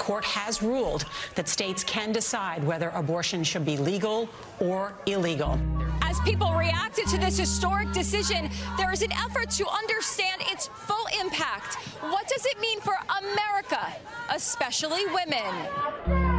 Court 0.00 0.24
has 0.24 0.62
ruled 0.62 1.04
that 1.34 1.46
states 1.46 1.84
can 1.84 2.10
decide 2.10 2.64
whether 2.64 2.88
abortion 2.90 3.44
should 3.44 3.66
be 3.66 3.76
legal 3.76 4.30
or 4.58 4.94
illegal. 5.04 5.60
As 6.00 6.18
people 6.20 6.54
reacted 6.54 7.06
to 7.08 7.18
this 7.18 7.36
historic 7.36 7.92
decision, 7.92 8.48
there 8.78 8.92
is 8.92 9.02
an 9.02 9.12
effort 9.12 9.50
to 9.50 9.68
understand 9.68 10.40
its 10.50 10.68
full 10.68 11.06
impact. 11.20 11.74
What 12.00 12.26
does 12.28 12.46
it 12.46 12.58
mean 12.60 12.80
for 12.80 12.96
America, 13.20 13.94
especially 14.30 15.04
women? 15.06 16.29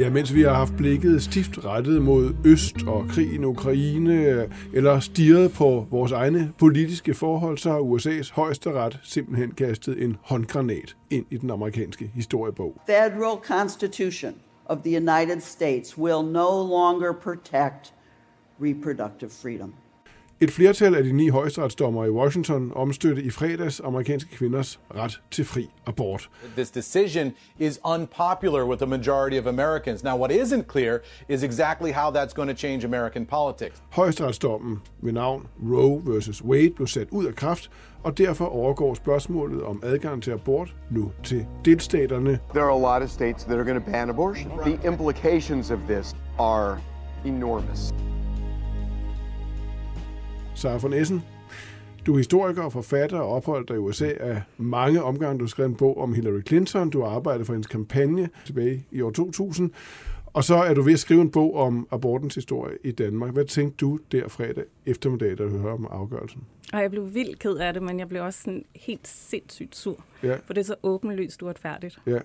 Ja, 0.00 0.10
mens 0.10 0.34
vi 0.34 0.42
har 0.42 0.54
haft 0.54 0.76
blikket 0.76 1.22
stift 1.22 1.64
rettet 1.64 2.02
mod 2.02 2.34
Øst 2.44 2.76
og 2.86 3.04
krigen 3.08 3.42
i 3.42 3.44
Ukraine, 3.44 4.48
eller 4.72 5.00
stirret 5.00 5.52
på 5.52 5.86
vores 5.90 6.12
egne 6.12 6.52
politiske 6.58 7.14
forhold, 7.14 7.58
så 7.58 7.70
har 7.70 7.78
USA's 7.78 8.34
højesteret 8.34 8.98
simpelthen 9.02 9.50
kastet 9.50 10.02
en 10.02 10.16
håndgranat 10.22 10.96
ind 11.10 11.26
i 11.30 11.36
den 11.36 11.50
amerikanske 11.50 12.10
historiebog. 12.14 12.80
federal 12.86 13.36
constitution 13.42 14.34
of 14.66 14.78
the 14.78 14.96
United 14.96 15.40
States 15.40 15.98
will 15.98 16.32
no 16.32 16.50
longer 16.68 17.12
protect 17.12 17.94
reproductive 18.60 19.30
freedom. 19.30 19.74
Et 20.42 20.50
flertal 20.50 20.94
af 20.94 21.04
de 21.04 21.12
ni 21.12 21.28
højesteretsdommere 21.28 22.06
i 22.06 22.10
Washington 22.10 22.72
omstødte 22.74 23.22
i 23.22 23.30
fredags 23.30 23.80
amerikanske 23.80 24.36
kvinders 24.36 24.80
ret 24.94 25.20
til 25.30 25.44
fri 25.44 25.70
abort. 25.86 26.30
This 26.56 26.70
decision 26.70 27.32
is 27.58 27.80
unpopular 27.84 28.64
with 28.64 28.78
the 28.78 28.86
majority 28.86 29.38
of 29.40 29.46
Americans. 29.46 30.04
Now, 30.04 30.18
what 30.18 30.30
isn't 30.30 30.62
clear 30.72 30.98
is 31.28 31.42
exactly 31.42 31.92
how 31.92 32.10
that's 32.10 32.32
going 32.34 32.50
to 32.50 32.56
change 32.56 32.86
American 32.86 33.26
politics. 33.26 33.82
Højesteretsdommen 33.90 34.80
ved 35.02 35.12
navn 35.12 35.46
Roe 35.72 36.02
vs. 36.04 36.44
Wade 36.44 36.70
blev 36.76 36.86
sat 36.86 37.08
ud 37.10 37.24
af 37.24 37.34
kraft, 37.34 37.70
og 38.02 38.18
derfor 38.18 38.44
overgår 38.44 38.94
spørgsmålet 38.94 39.62
om 39.62 39.80
adgang 39.82 40.22
til 40.22 40.30
abort 40.30 40.74
nu 40.90 41.12
til 41.24 41.46
delstaterne. 41.64 42.38
There 42.54 42.64
are 42.64 42.92
a 42.92 42.98
lot 42.98 43.02
of 43.02 43.10
states 43.10 43.44
that 43.44 43.58
are 43.58 43.64
going 43.64 43.84
to 43.84 43.92
ban 43.92 44.10
abortion. 44.10 44.50
The 44.64 44.78
implications 44.86 45.70
of 45.70 45.78
this 45.88 46.16
are 46.38 46.78
enormous. 47.24 47.92
Sara 50.60 50.78
von 50.78 50.92
Essen, 50.92 51.22
du 52.06 52.12
er 52.12 52.16
historiker 52.16 52.62
og 52.62 52.72
forfatter 52.72 53.18
og 53.18 53.28
opholdt 53.28 53.68
dig 53.68 53.74
i 53.74 53.78
USA 53.78 54.12
af 54.20 54.42
mange 54.58 55.02
omgange. 55.02 55.38
Du 55.38 55.44
har 55.44 55.48
skrevet 55.48 55.68
en 55.68 55.76
bog 55.76 55.98
om 55.98 56.14
Hillary 56.14 56.40
Clinton. 56.46 56.90
Du 56.90 57.02
har 57.02 57.08
arbejdet 57.08 57.46
for 57.46 57.52
hendes 57.52 57.66
kampagne 57.66 58.28
tilbage 58.46 58.86
i 58.90 59.00
år 59.00 59.10
2000. 59.10 59.70
Og 60.26 60.44
så 60.44 60.54
er 60.54 60.74
du 60.74 60.82
ved 60.82 60.92
at 60.92 60.98
skrive 60.98 61.20
en 61.20 61.30
bog 61.30 61.56
om 61.56 61.88
abortens 61.90 62.34
historie 62.34 62.76
i 62.84 62.92
Danmark. 62.92 63.32
Hvad 63.32 63.44
tænkte 63.44 63.76
du 63.76 63.98
der 64.12 64.28
fredag 64.28 64.64
eftermiddag, 64.86 65.38
da 65.38 65.44
du 65.44 65.48
hørte 65.48 65.72
om 65.72 65.88
afgørelsen? 65.90 66.42
Og 66.72 66.82
jeg 66.82 66.90
blev 66.90 67.14
vildt 67.14 67.38
ked 67.38 67.56
af 67.56 67.72
det, 67.72 67.82
men 67.82 67.98
jeg 67.98 68.08
blev 68.08 68.22
også 68.22 68.42
sådan 68.42 68.64
helt 68.74 69.08
sindssygt 69.08 69.76
sur. 69.76 70.04
Ja. 70.22 70.36
For 70.46 70.54
det 70.54 70.60
er 70.60 70.64
så 70.64 70.76
åbenlyst 70.82 71.42
uretfærdigt. 71.42 71.98
Ja, 72.06 72.18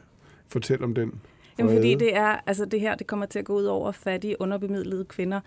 fortæl 0.48 0.84
om 0.84 0.94
den. 0.94 1.12
Jamen, 1.60 1.76
fordi 1.76 1.96
det 1.96 2.16
er, 2.16 2.38
altså 2.48 2.66
det 2.66 2.80
her, 2.80 2.96
det 2.96 3.08
kommer 3.08 3.26
til 3.26 3.40
at 3.40 3.46
gå 3.46 3.54
ud 3.54 3.64
over 3.64 3.92
fattige, 3.92 4.42
underbemidlede 4.42 5.06
kvinder. 5.06 5.40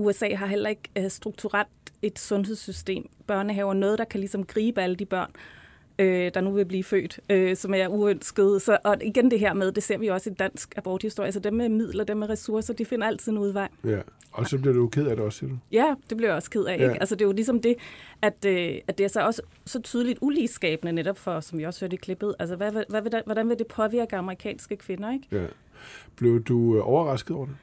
USA 0.00 0.34
har 0.34 0.46
heller 0.46 0.70
ikke 0.70 0.90
uh, 0.98 1.08
strukturelt 1.08 1.68
et 2.02 2.18
sundhedssystem, 2.18 3.08
børnehaver, 3.26 3.74
noget, 3.74 3.98
der 3.98 4.04
kan 4.04 4.20
ligesom 4.20 4.44
gribe 4.44 4.82
alle 4.82 4.96
de 4.96 5.04
børn, 5.04 5.30
øh, 5.98 6.30
der 6.34 6.40
nu 6.40 6.50
vil 6.50 6.64
blive 6.64 6.84
født, 6.84 7.20
øh, 7.30 7.56
som 7.56 7.74
er 7.74 7.88
uønskede. 7.88 8.60
Så, 8.60 8.78
og 8.84 8.96
igen 9.02 9.30
det 9.30 9.40
her 9.40 9.52
med, 9.52 9.72
det 9.72 9.82
ser 9.82 9.98
vi 9.98 10.08
også 10.08 10.30
i 10.30 10.34
dansk 10.34 10.74
aborthistorie, 10.76 11.32
så 11.32 11.40
dem 11.40 11.54
med 11.54 11.68
midler, 11.68 12.04
dem 12.04 12.16
med 12.16 12.28
ressourcer, 12.28 12.74
de 12.74 12.84
finder 12.84 13.06
altid 13.06 13.32
en 13.32 13.38
udvej. 13.38 13.68
Ja, 13.84 14.00
og 14.32 14.46
så 14.46 14.58
bliver 14.58 14.74
du 14.74 14.88
ked 14.88 15.06
af 15.06 15.16
det 15.16 15.24
også, 15.24 15.38
siger 15.38 15.50
du? 15.50 15.58
Ja, 15.72 15.94
det 16.08 16.16
bliver 16.16 16.30
jeg 16.30 16.36
også 16.36 16.50
ked 16.50 16.64
af. 16.64 16.78
Ja. 16.78 16.88
Ikke? 16.88 17.00
Altså, 17.00 17.14
det 17.14 17.22
er 17.22 17.26
jo 17.26 17.32
ligesom 17.32 17.62
det, 17.62 17.76
at, 18.22 18.44
øh, 18.44 18.74
at 18.88 18.98
det 18.98 19.04
er 19.04 19.08
så 19.08 19.20
også 19.20 19.42
så 19.66 19.80
tydeligt 19.80 20.18
uligskabende 20.22 20.92
netop 20.92 21.18
for, 21.18 21.40
som 21.40 21.58
vi 21.58 21.64
også 21.64 21.80
hørte 21.80 21.94
i 21.94 21.96
klippet. 21.96 22.34
Altså, 22.38 22.56
hvad, 22.56 22.72
hvad, 22.72 22.84
hvad 22.88 23.22
hvordan 23.24 23.48
vil 23.48 23.58
det 23.58 23.66
påvirke 23.66 24.16
amerikanske 24.16 24.76
kvinder? 24.76 25.12
Ikke? 25.12 25.26
Ja. 25.32 25.46
Blev 26.16 26.42
du 26.42 26.76
øh, 26.76 26.88
overrasket 26.88 27.36
over 27.36 27.46
det? 27.46 27.54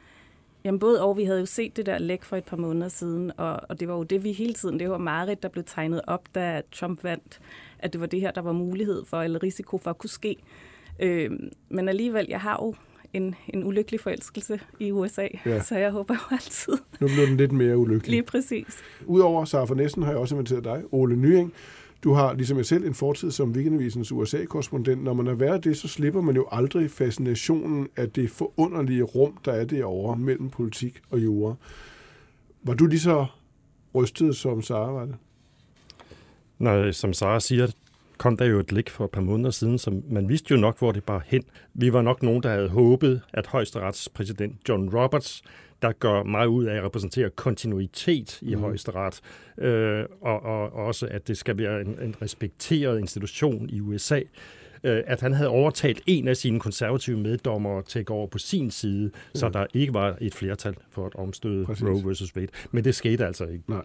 Jamen 0.64 0.80
både 0.80 1.04
og, 1.04 1.18
vi 1.18 1.24
havde 1.24 1.40
jo 1.40 1.46
set 1.46 1.78
det 1.78 1.86
der 1.86 1.98
læk 2.00 2.24
for 2.24 2.36
et 2.36 2.44
par 2.44 2.58
måneder 2.58 2.88
siden, 2.88 3.32
og, 3.38 3.60
og 3.70 3.80
det 3.80 3.88
var 3.88 3.96
jo 3.96 4.04
det, 4.04 4.24
vi 4.24 4.32
hele 4.32 4.54
tiden, 4.54 4.80
det 4.80 4.90
var 4.90 4.98
Marit, 4.98 5.44
der 5.44 5.50
blev 5.50 5.64
tegnet 5.68 6.02
op, 6.08 6.24
da 6.36 6.62
Trump 6.72 7.04
vandt, 7.04 7.40
at 7.80 7.94
det 7.94 8.02
var 8.02 8.08
det 8.08 8.20
her, 8.22 8.32
der 8.32 8.42
var 8.42 8.52
mulighed 8.52 9.06
for, 9.06 9.22
eller 9.22 9.44
risiko 9.44 9.78
for 9.78 9.90
at 9.90 9.98
kunne 9.98 10.10
ske. 10.10 10.36
Øh, 11.00 11.32
men 11.70 11.90
alligevel, 11.90 12.26
jeg 12.30 12.42
har 12.42 12.58
jo 12.62 12.76
en, 13.14 13.36
en 13.50 13.64
ulykkelig 13.64 14.00
forelskelse 14.00 14.60
i 14.80 14.92
USA, 14.92 15.28
Ja. 15.46 15.62
så 15.62 15.78
jeg 15.78 15.92
håber 15.92 16.14
jo 16.14 16.36
altid 16.36 16.74
Nu 17.00 17.08
blev 17.08 17.28
den 17.28 17.38
lidt 17.38 17.52
mere 17.52 17.78
ulykkelig. 17.78 18.12
lige 18.12 18.24
præcis. 18.24 18.78
Udover 19.06 19.46
Sara 19.46 19.76
Næsten 19.76 20.04
har 20.04 20.10
jeg 20.12 20.20
også 20.20 20.36
inviteret 20.36 20.64
dig, 20.64 20.84
Ole 20.92 21.16
Nying. 21.16 21.54
Du 22.08 22.14
har, 22.14 22.34
ligesom 22.34 22.58
jeg 22.58 22.66
selv, 22.66 22.86
en 22.86 22.94
fortid 22.94 23.32
som 23.32 23.52
Weekendavisens 23.52 24.12
USA-korrespondent. 24.12 25.04
Når 25.04 25.14
man 25.14 25.28
er 25.28 25.34
været 25.34 25.64
det, 25.64 25.78
så 25.78 25.88
slipper 25.88 26.22
man 26.22 26.36
jo 26.36 26.48
aldrig 26.52 26.92
fascinationen 26.92 27.88
af 27.96 28.10
det 28.10 28.30
forunderlige 28.30 29.04
rum, 29.04 29.38
der 29.46 29.52
er 29.52 29.66
derovre 29.66 30.18
mellem 30.18 30.50
politik 30.50 31.02
og 31.10 31.24
jura. 31.24 31.56
Var 32.64 32.74
du 32.74 32.86
lige 32.86 33.00
så 33.00 33.26
rystet, 33.96 34.36
som 34.36 34.62
Sara 34.62 34.92
var 34.92 35.06
det? 35.06 35.16
Nej, 36.60 36.92
som 36.92 37.14
Sara 37.14 37.40
siger, 37.40 37.68
kom 38.18 38.38
der 38.38 38.46
jo 38.46 38.60
et 38.60 38.72
lig 38.72 38.84
for 38.90 39.06
et 39.06 39.12
par 39.12 39.22
måneder 39.22 39.52
siden, 39.52 39.78
som 39.78 40.04
man 40.10 40.30
vidste 40.30 40.54
jo 40.54 40.60
nok, 40.60 40.80
hvor 40.80 40.92
det 40.92 41.04
bare 41.04 41.22
hen. 41.26 41.44
Vi 41.74 41.94
var 41.94 42.02
nok 42.02 42.24
nogen, 42.24 42.44
der 42.44 42.50
havde 42.50 42.70
håbet, 42.70 43.22
at 43.34 43.48
højesteretspræsident 43.48 44.70
John 44.70 44.96
Roberts, 44.96 45.44
der 45.82 45.92
gør 45.92 46.24
meget 46.24 46.48
ud 46.48 46.66
af 46.66 46.76
at 46.76 46.84
repræsentere 46.84 47.30
kontinuitet 47.30 48.42
i 48.42 48.56
mm. 48.56 48.62
højesteret, 48.62 49.22
øh, 49.58 50.06
og, 50.22 50.42
og 50.42 50.72
også 50.72 51.08
at 51.12 51.28
det 51.28 51.38
skal 51.38 51.58
være 51.58 51.82
en, 51.82 52.00
en 52.02 52.16
respekteret 52.22 53.00
institution 53.00 53.70
i 53.70 53.82
USA, 53.82 54.22
øh, 54.84 55.04
at 55.08 55.22
han 55.22 55.34
havde 55.34 55.50
overtalt 55.50 56.02
en 56.06 56.28
af 56.28 56.38
sine 56.38 56.60
konservative 56.60 57.20
meddommere 57.20 57.84
til 57.84 58.00
at 58.00 58.06
gå 58.06 58.14
over 58.14 58.28
på 58.28 58.38
sin 58.38 58.72
side, 58.72 59.12
ja. 59.36 59.40
så 59.40 59.50
der 59.50 59.66
ikke 59.74 59.94
var 59.94 60.18
et 60.22 60.36
flertal 60.36 60.76
for 60.92 61.06
at 61.06 61.16
omstøde 61.16 61.66
Præcis. 61.66 61.84
Roe 61.84 62.06
versus 62.06 62.36
Wade. 62.36 62.48
Men 62.72 62.84
det 62.84 62.96
skete 62.96 63.26
altså 63.26 63.46
ikke. 63.46 63.64
Nej. 63.68 63.84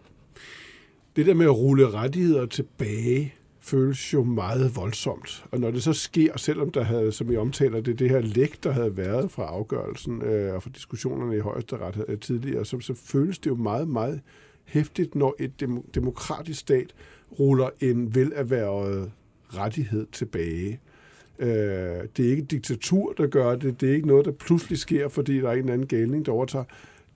Det 1.16 1.26
der 1.26 1.34
med 1.34 1.46
at 1.46 1.56
rulle 1.56 1.90
rettigheder 1.90 2.46
tilbage, 2.46 3.34
føles 3.62 4.12
jo 4.12 4.24
meget 4.24 4.76
voldsomt. 4.76 5.44
Og 5.50 5.60
når 5.60 5.70
det 5.70 5.82
så 5.82 5.92
sker, 5.92 6.38
selvom 6.38 6.70
der 6.70 6.82
havde, 6.82 7.12
som 7.12 7.32
I 7.32 7.36
omtaler 7.36 7.80
det, 7.80 7.98
det 7.98 8.10
her 8.10 8.20
læk, 8.20 8.64
der 8.64 8.70
havde 8.70 8.96
været 8.96 9.30
fra 9.30 9.42
afgørelsen 9.42 10.22
øh, 10.22 10.54
og 10.54 10.62
fra 10.62 10.70
diskussionerne 10.74 11.36
i 11.36 11.40
højesteret 11.40 12.04
øh, 12.08 12.18
tidligere, 12.18 12.64
så, 12.64 12.80
så 12.80 12.94
føles 12.94 13.38
det 13.38 13.50
jo 13.50 13.54
meget, 13.54 13.88
meget 13.88 14.20
hæftigt, 14.64 15.14
når 15.14 15.34
et 15.38 15.60
dem, 15.60 15.82
demokratisk 15.94 16.60
stat 16.60 16.94
ruller 17.38 17.70
en 17.80 18.14
velerhvervet 18.14 19.10
rettighed 19.48 20.06
tilbage. 20.12 20.80
Øh, 21.38 21.48
det 22.16 22.26
er 22.26 22.30
ikke 22.30 22.42
et 22.42 22.50
diktatur, 22.50 23.12
der 23.12 23.26
gør 23.26 23.54
det. 23.54 23.80
Det 23.80 23.90
er 23.90 23.94
ikke 23.94 24.08
noget, 24.08 24.24
der 24.24 24.32
pludselig 24.32 24.78
sker, 24.78 25.08
fordi 25.08 25.36
der 25.36 25.48
er 25.48 25.52
en 25.52 25.58
eller 25.58 25.72
anden 25.72 25.86
galning, 25.86 26.26
der 26.26 26.32
overtager. 26.32 26.64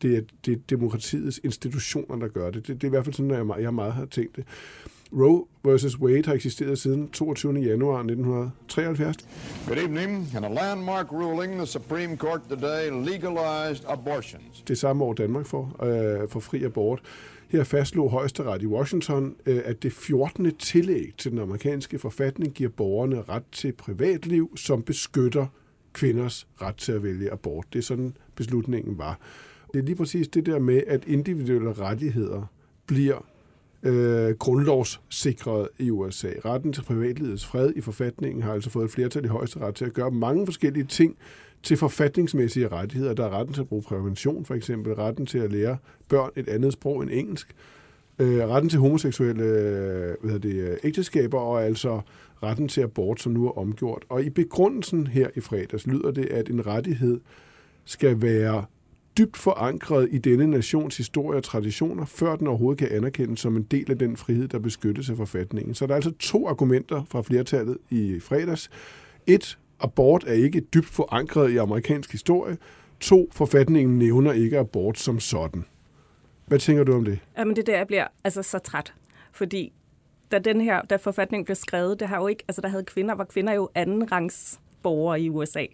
Det 0.03 0.17
er, 0.17 0.21
det 0.47 0.53
er 0.53 0.57
demokratiets 0.71 1.41
institutioner, 1.45 2.17
der 2.17 2.29
gør 2.29 2.51
det. 2.51 2.67
Det, 2.67 2.75
det 2.75 2.85
er 2.85 2.89
i 2.89 2.91
hvert 2.91 3.05
fald 3.05 3.15
sådan, 3.15 3.31
at 3.31 3.39
jeg, 3.39 3.63
jeg 3.63 3.75
meget 3.75 3.93
har 3.93 4.05
tænkt 4.05 4.37
det. 4.37 4.45
Roe 5.13 5.45
versus 5.65 5.99
Wade 5.99 6.27
har 6.27 6.35
eksisteret 6.35 6.79
siden 6.79 7.09
22. 7.09 7.53
januar 7.55 7.99
1973. 7.99 9.17
Good 9.67 9.79
evening. 9.79 10.29
In 10.37 10.45
a 10.45 10.49
landmark 10.49 11.13
ruling, 11.13 11.53
the 11.53 11.67
Supreme 11.67 12.17
Court 12.17 12.41
today 12.51 12.91
legalized 12.91 13.85
abortions. 13.89 14.65
Det 14.69 14.79
samme 14.79 15.05
år 15.05 15.13
Danmark 15.13 15.47
for, 15.47 15.85
øh, 15.85 16.29
for 16.29 16.41
fri 16.41 16.65
abort. 16.65 17.01
Her 17.49 17.65
fastslog 17.65 18.11
højesteret 18.11 18.63
i 18.63 18.67
Washington, 18.67 19.37
øh, 19.47 19.61
at 19.65 19.83
det 19.83 19.93
14. 19.93 20.57
tillæg 20.57 21.15
til 21.19 21.31
den 21.31 21.39
amerikanske 21.39 21.99
forfatning 21.99 22.53
giver 22.53 22.71
borgerne 22.71 23.23
ret 23.23 23.45
til 23.53 23.73
privatliv, 23.73 24.57
som 24.57 24.83
beskytter 24.83 25.47
kvinders 25.93 26.47
ret 26.63 26.77
til 26.77 26.93
at 26.93 27.03
vælge 27.03 27.33
abort. 27.33 27.67
Det 27.73 27.79
er 27.79 27.83
sådan, 27.83 28.17
beslutningen 28.35 28.99
var. 28.99 29.19
Det 29.73 29.79
er 29.79 29.83
lige 29.83 29.97
præcis 29.97 30.29
det 30.29 30.47
der 30.47 30.59
med, 30.59 30.83
at 30.87 31.05
individuelle 31.07 31.73
rettigheder 31.73 32.43
bliver 32.87 33.25
øh, 33.83 34.35
grundlovssikret 34.35 35.69
i 35.79 35.91
USA. 35.91 36.29
Retten 36.45 36.73
til 36.73 36.83
privatlivets 36.83 37.47
fred 37.47 37.73
i 37.77 37.81
forfatningen 37.81 38.43
har 38.43 38.53
altså 38.53 38.71
fået 38.71 38.85
et 38.85 38.91
flertal 38.91 39.25
i 39.25 39.29
højesteret 39.29 39.75
til 39.75 39.85
at 39.85 39.93
gøre 39.93 40.11
mange 40.11 40.47
forskellige 40.47 40.85
ting 40.85 41.17
til 41.63 41.77
forfatningsmæssige 41.77 42.69
rettigheder. 42.69 43.15
Der 43.15 43.25
er 43.25 43.39
retten 43.39 43.55
til 43.55 43.61
at 43.61 43.69
bruge 43.69 43.83
prævention, 43.83 44.45
for 44.45 44.55
eksempel 44.55 44.95
retten 44.95 45.27
til 45.27 45.39
at 45.39 45.53
lære 45.53 45.77
børn 46.09 46.31
et 46.37 46.49
andet 46.49 46.73
sprog 46.73 47.03
end 47.03 47.11
engelsk, 47.13 47.55
øh, 48.19 48.49
retten 48.49 48.71
til 48.71 48.79
homoseksuelle 48.79 49.45
hvad 49.45 50.31
hedder 50.31 50.39
det, 50.39 50.55
øh, 50.55 50.77
ægteskaber, 50.85 51.39
og 51.39 51.65
altså 51.65 52.01
retten 52.43 52.69
til 52.69 52.81
abort, 52.81 53.21
som 53.21 53.33
nu 53.33 53.47
er 53.47 53.59
omgjort. 53.59 54.05
Og 54.09 54.25
i 54.25 54.31
begrundelsen 54.31 55.07
her 55.07 55.29
i 55.37 55.41
fredags 55.41 55.87
lyder 55.87 56.11
det, 56.11 56.27
at 56.27 56.49
en 56.49 56.67
rettighed 56.67 57.21
skal 57.85 58.23
være 58.23 58.65
dybt 59.19 59.37
forankret 59.37 60.09
i 60.13 60.19
denne 60.19 60.47
nations 60.47 60.97
historie 60.97 61.39
og 61.39 61.45
traditioner, 61.45 62.05
før 62.05 62.37
den 62.37 62.47
overhovedet 62.47 62.79
kan 62.79 62.97
anerkendes 62.97 63.41
som 63.41 63.57
en 63.57 63.63
del 63.63 63.91
af 63.91 63.99
den 63.99 64.17
frihed, 64.17 64.49
der 64.49 64.59
beskyttes 64.59 65.11
af 65.11 65.17
forfatningen. 65.17 65.75
Så 65.75 65.87
der 65.87 65.93
er 65.93 65.97
altså 65.97 66.13
to 66.19 66.49
argumenter 66.49 67.05
fra 67.09 67.23
flertallet 67.23 67.79
i 67.91 68.21
fredags. 68.21 68.71
Et, 69.27 69.59
abort 69.81 70.25
er 70.27 70.33
ikke 70.33 70.61
dybt 70.61 70.87
forankret 70.87 71.51
i 71.51 71.57
amerikansk 71.57 72.13
historie. 72.13 72.57
To, 73.01 73.29
forfatningen 73.33 73.99
nævner 73.99 74.33
ikke 74.33 74.59
abort 74.59 74.99
som 74.99 75.21
sådan. 75.21 75.65
Hvad 76.47 76.59
tænker 76.59 76.85
du 76.85 76.93
om 76.93 77.05
det? 77.05 77.19
Jamen 77.39 77.57
det 77.57 77.63
er 77.63 77.73
der, 77.73 77.79
jeg 77.79 77.87
bliver 77.87 78.07
altså 78.25 78.43
så 78.43 78.59
træt. 78.59 78.95
Fordi 79.33 79.73
da 80.33 80.39
den 80.39 80.61
her, 80.61 80.83
da 80.83 80.97
forfatningen 80.97 81.45
blev 81.45 81.55
skrevet, 81.55 82.01
det 82.01 82.09
har 82.09 82.21
jo 82.21 82.27
ikke, 82.27 82.45
altså 82.49 82.61
der 82.61 82.69
havde 82.69 82.85
kvinder, 82.85 83.15
var 83.15 83.25
kvinder 83.25 83.53
jo 83.53 83.69
anden 83.75 84.13
rangs 84.13 84.61
borgere 84.83 85.21
i 85.21 85.31
USA. 85.31 85.65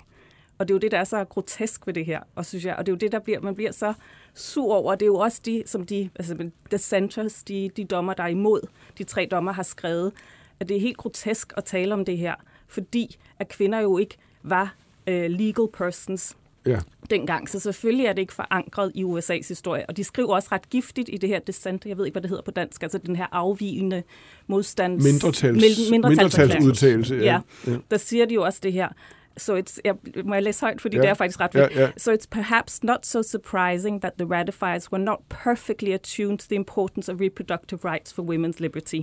Og 0.58 0.68
det 0.68 0.74
er 0.74 0.74
jo 0.74 0.78
det, 0.78 0.90
der 0.92 0.98
er 0.98 1.04
så 1.04 1.24
grotesk 1.24 1.86
ved 1.86 1.94
det 1.94 2.06
her, 2.06 2.20
og 2.34 2.46
synes 2.46 2.64
jeg. 2.64 2.76
Og 2.76 2.86
det 2.86 2.92
er 2.92 2.94
jo 2.94 2.98
det, 2.98 3.12
der 3.12 3.18
bliver, 3.18 3.40
man 3.40 3.54
bliver 3.54 3.72
så 3.72 3.94
sur 4.34 4.74
over. 4.74 4.94
Det 4.94 5.02
er 5.02 5.06
jo 5.06 5.16
også 5.16 5.40
de, 5.46 5.62
som 5.66 5.86
de, 5.86 6.10
altså 6.16 6.50
dissenters, 6.70 7.42
de, 7.42 7.70
de 7.76 7.84
dommer, 7.84 8.14
der 8.14 8.22
er 8.22 8.28
imod, 8.28 8.60
de 8.98 9.04
tre 9.04 9.28
dommer 9.30 9.52
har 9.52 9.62
skrevet, 9.62 10.12
at 10.60 10.68
det 10.68 10.76
er 10.76 10.80
helt 10.80 10.96
grotesk 10.96 11.52
at 11.56 11.64
tale 11.64 11.94
om 11.94 12.04
det 12.04 12.18
her, 12.18 12.34
fordi 12.68 13.16
at 13.38 13.48
kvinder 13.48 13.80
jo 13.80 13.98
ikke 13.98 14.16
var 14.42 14.74
uh, 15.10 15.14
legal 15.14 15.66
persons 15.72 16.36
Ja. 16.66 16.78
dengang. 17.10 17.48
Så 17.48 17.60
selvfølgelig 17.60 18.06
er 18.06 18.12
det 18.12 18.22
ikke 18.22 18.32
forankret 18.32 18.92
i 18.94 19.04
USA's 19.04 19.48
historie. 19.48 19.86
Og 19.88 19.96
de 19.96 20.04
skriver 20.04 20.34
også 20.34 20.48
ret 20.52 20.70
giftigt 20.70 21.08
i 21.12 21.16
det 21.16 21.28
her 21.28 21.38
dissent, 21.38 21.86
jeg 21.86 21.98
ved 21.98 22.04
ikke, 22.06 22.14
hvad 22.14 22.22
det 22.22 22.28
hedder 22.30 22.42
på 22.42 22.50
dansk, 22.50 22.82
altså 22.82 22.98
den 22.98 23.16
her 23.16 23.26
afvigende 23.32 24.02
modstands... 24.46 25.04
Mindretals, 25.04 25.56
Mil- 25.62 25.90
mindretalsudtalelse. 25.90 27.14
Ja. 27.14 27.40
ja. 27.66 27.76
Der 27.90 27.96
siger 27.96 28.26
de 28.26 28.34
jo 28.34 28.42
også 28.42 28.60
det 28.62 28.72
her. 28.72 28.88
So 29.36 29.56
it's, 29.58 29.78
jeg, 29.84 29.94
må 30.24 30.34
jeg 30.34 30.42
læse 30.42 30.60
højt, 30.60 30.80
fordi 30.80 30.96
Ja. 30.96 31.02
det 31.02 31.10
er 31.10 31.14
faktisk 31.14 31.40
ret 31.40 31.54
Ja, 31.54 31.64
fedt. 31.66 31.76
ja. 31.76 31.90
So 31.96 32.12
it's 32.12 32.26
perhaps 32.30 32.82
not 32.84 33.06
so 33.06 33.22
surprising 33.22 34.00
that 34.00 34.12
the 34.18 34.26
ratifiers 34.30 34.92
were 34.92 35.02
not 35.04 35.18
perfectly 35.44 35.88
attuned 35.90 36.38
to 36.38 36.46
the 36.48 36.54
importance 36.54 37.12
of 37.12 37.20
reproductive 37.20 37.80
rights 37.84 38.14
for 38.14 38.22
women's 38.22 38.56
liberty. 38.62 39.00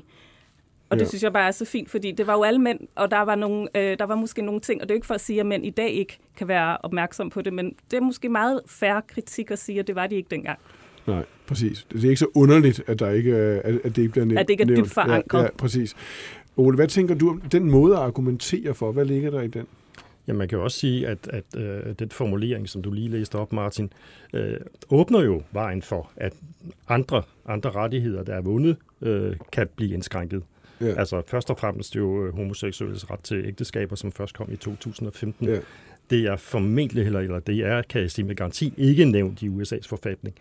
Og 0.89 0.99
det 0.99 1.07
synes 1.07 1.23
jeg 1.23 1.33
bare 1.33 1.47
er 1.47 1.51
så 1.51 1.65
fint, 1.65 1.89
fordi 1.89 2.11
det 2.11 2.27
var 2.27 2.33
jo 2.33 2.43
alle 2.43 2.59
mænd, 2.59 2.79
og 2.95 3.11
der 3.11 3.21
var, 3.21 3.35
nogle, 3.35 3.67
øh, 3.75 3.97
der 3.99 4.05
var 4.05 4.15
måske 4.15 4.41
nogle 4.41 4.61
ting, 4.61 4.81
og 4.81 4.89
det 4.89 4.93
er 4.93 4.95
jo 4.95 4.97
ikke 4.97 5.07
for 5.07 5.13
at 5.13 5.21
sige, 5.21 5.39
at 5.39 5.45
mænd 5.45 5.65
i 5.65 5.69
dag 5.69 5.89
ikke 5.91 6.17
kan 6.37 6.47
være 6.47 6.77
opmærksom 6.83 7.29
på 7.29 7.41
det, 7.41 7.53
men 7.53 7.73
det 7.91 7.97
er 7.97 8.01
måske 8.01 8.29
meget 8.29 8.61
færre 8.67 9.01
kritik 9.07 9.51
at 9.51 9.59
sige, 9.59 9.79
at 9.79 9.87
det 9.87 9.95
var 9.95 10.07
de 10.07 10.15
ikke 10.15 10.27
dengang. 10.31 10.59
Nej, 11.07 11.25
præcis. 11.47 11.87
Det 11.91 12.03
er 12.03 12.09
ikke 12.09 12.19
så 12.19 12.27
underligt, 12.35 12.81
at, 12.87 12.99
der 12.99 13.09
ikke, 13.09 13.31
er- 13.35 13.61
at, 13.63 13.75
at 13.83 13.95
det 13.95 13.97
ikke 13.97 14.11
bliver 14.11 14.25
nævnt. 14.25 14.39
At 14.39 14.47
det 14.47 14.51
ikke 14.59 14.71
er 14.73 14.75
dybt 14.77 14.91
forankret. 14.91 15.39
Ja, 15.39 15.43
ja, 15.43 15.49
præcis. 15.57 15.95
Ole, 16.57 16.75
hvad 16.75 16.87
tænker 16.87 17.15
du 17.15 17.29
om 17.29 17.41
den 17.41 17.71
måde 17.71 17.95
at 17.95 18.01
argumentere 18.01 18.73
for? 18.73 18.91
Hvad 18.91 19.05
ligger 19.05 19.31
der 19.31 19.41
i 19.41 19.47
den? 19.47 19.65
Ja, 20.29 20.33
man 20.33 20.47
kan 20.47 20.57
jo 20.57 20.63
også 20.63 20.79
sige, 20.79 21.07
at, 21.07 21.17
at 21.27 21.43
øh, 21.57 21.93
den 21.99 22.09
formulering, 22.09 22.69
som 22.69 22.81
du 22.81 22.91
lige 22.91 23.09
læste 23.09 23.35
op, 23.35 23.53
Martin, 23.53 23.93
øh, 24.33 24.57
åbner 24.89 25.21
jo 25.21 25.41
vejen 25.51 25.81
for, 25.81 26.11
at 26.15 26.33
andre, 26.87 27.23
andre 27.45 27.71
rettigheder, 27.71 28.23
der 28.23 28.33
er 28.33 28.41
vundet, 28.41 28.77
øh, 29.01 29.35
kan 29.51 29.67
blive 29.75 29.93
indskrænket. 29.93 30.43
Ja. 30.81 30.99
Altså 30.99 31.21
først 31.27 31.49
og 31.49 31.57
fremmest 31.57 31.95
jo 31.95 32.25
øh, 32.25 32.35
homoseksuelles 32.35 33.11
ret 33.11 33.19
til 33.19 33.45
ægteskaber, 33.45 33.95
som 33.95 34.11
først 34.11 34.35
kom 34.35 34.51
i 34.51 34.55
2015. 34.55 35.47
Ja. 35.47 35.59
Det 36.09 36.25
er 36.25 36.35
formentlig, 36.35 37.05
eller, 37.05 37.19
eller 37.19 37.39
det 37.39 37.59
er, 37.59 37.81
kan 37.81 38.01
jeg 38.01 38.11
sige 38.11 38.25
med 38.25 38.35
garanti, 38.35 38.73
ikke 38.77 39.05
nævnt 39.05 39.41
i 39.41 39.49
USA's 39.49 39.87
forfatning. 39.87 40.35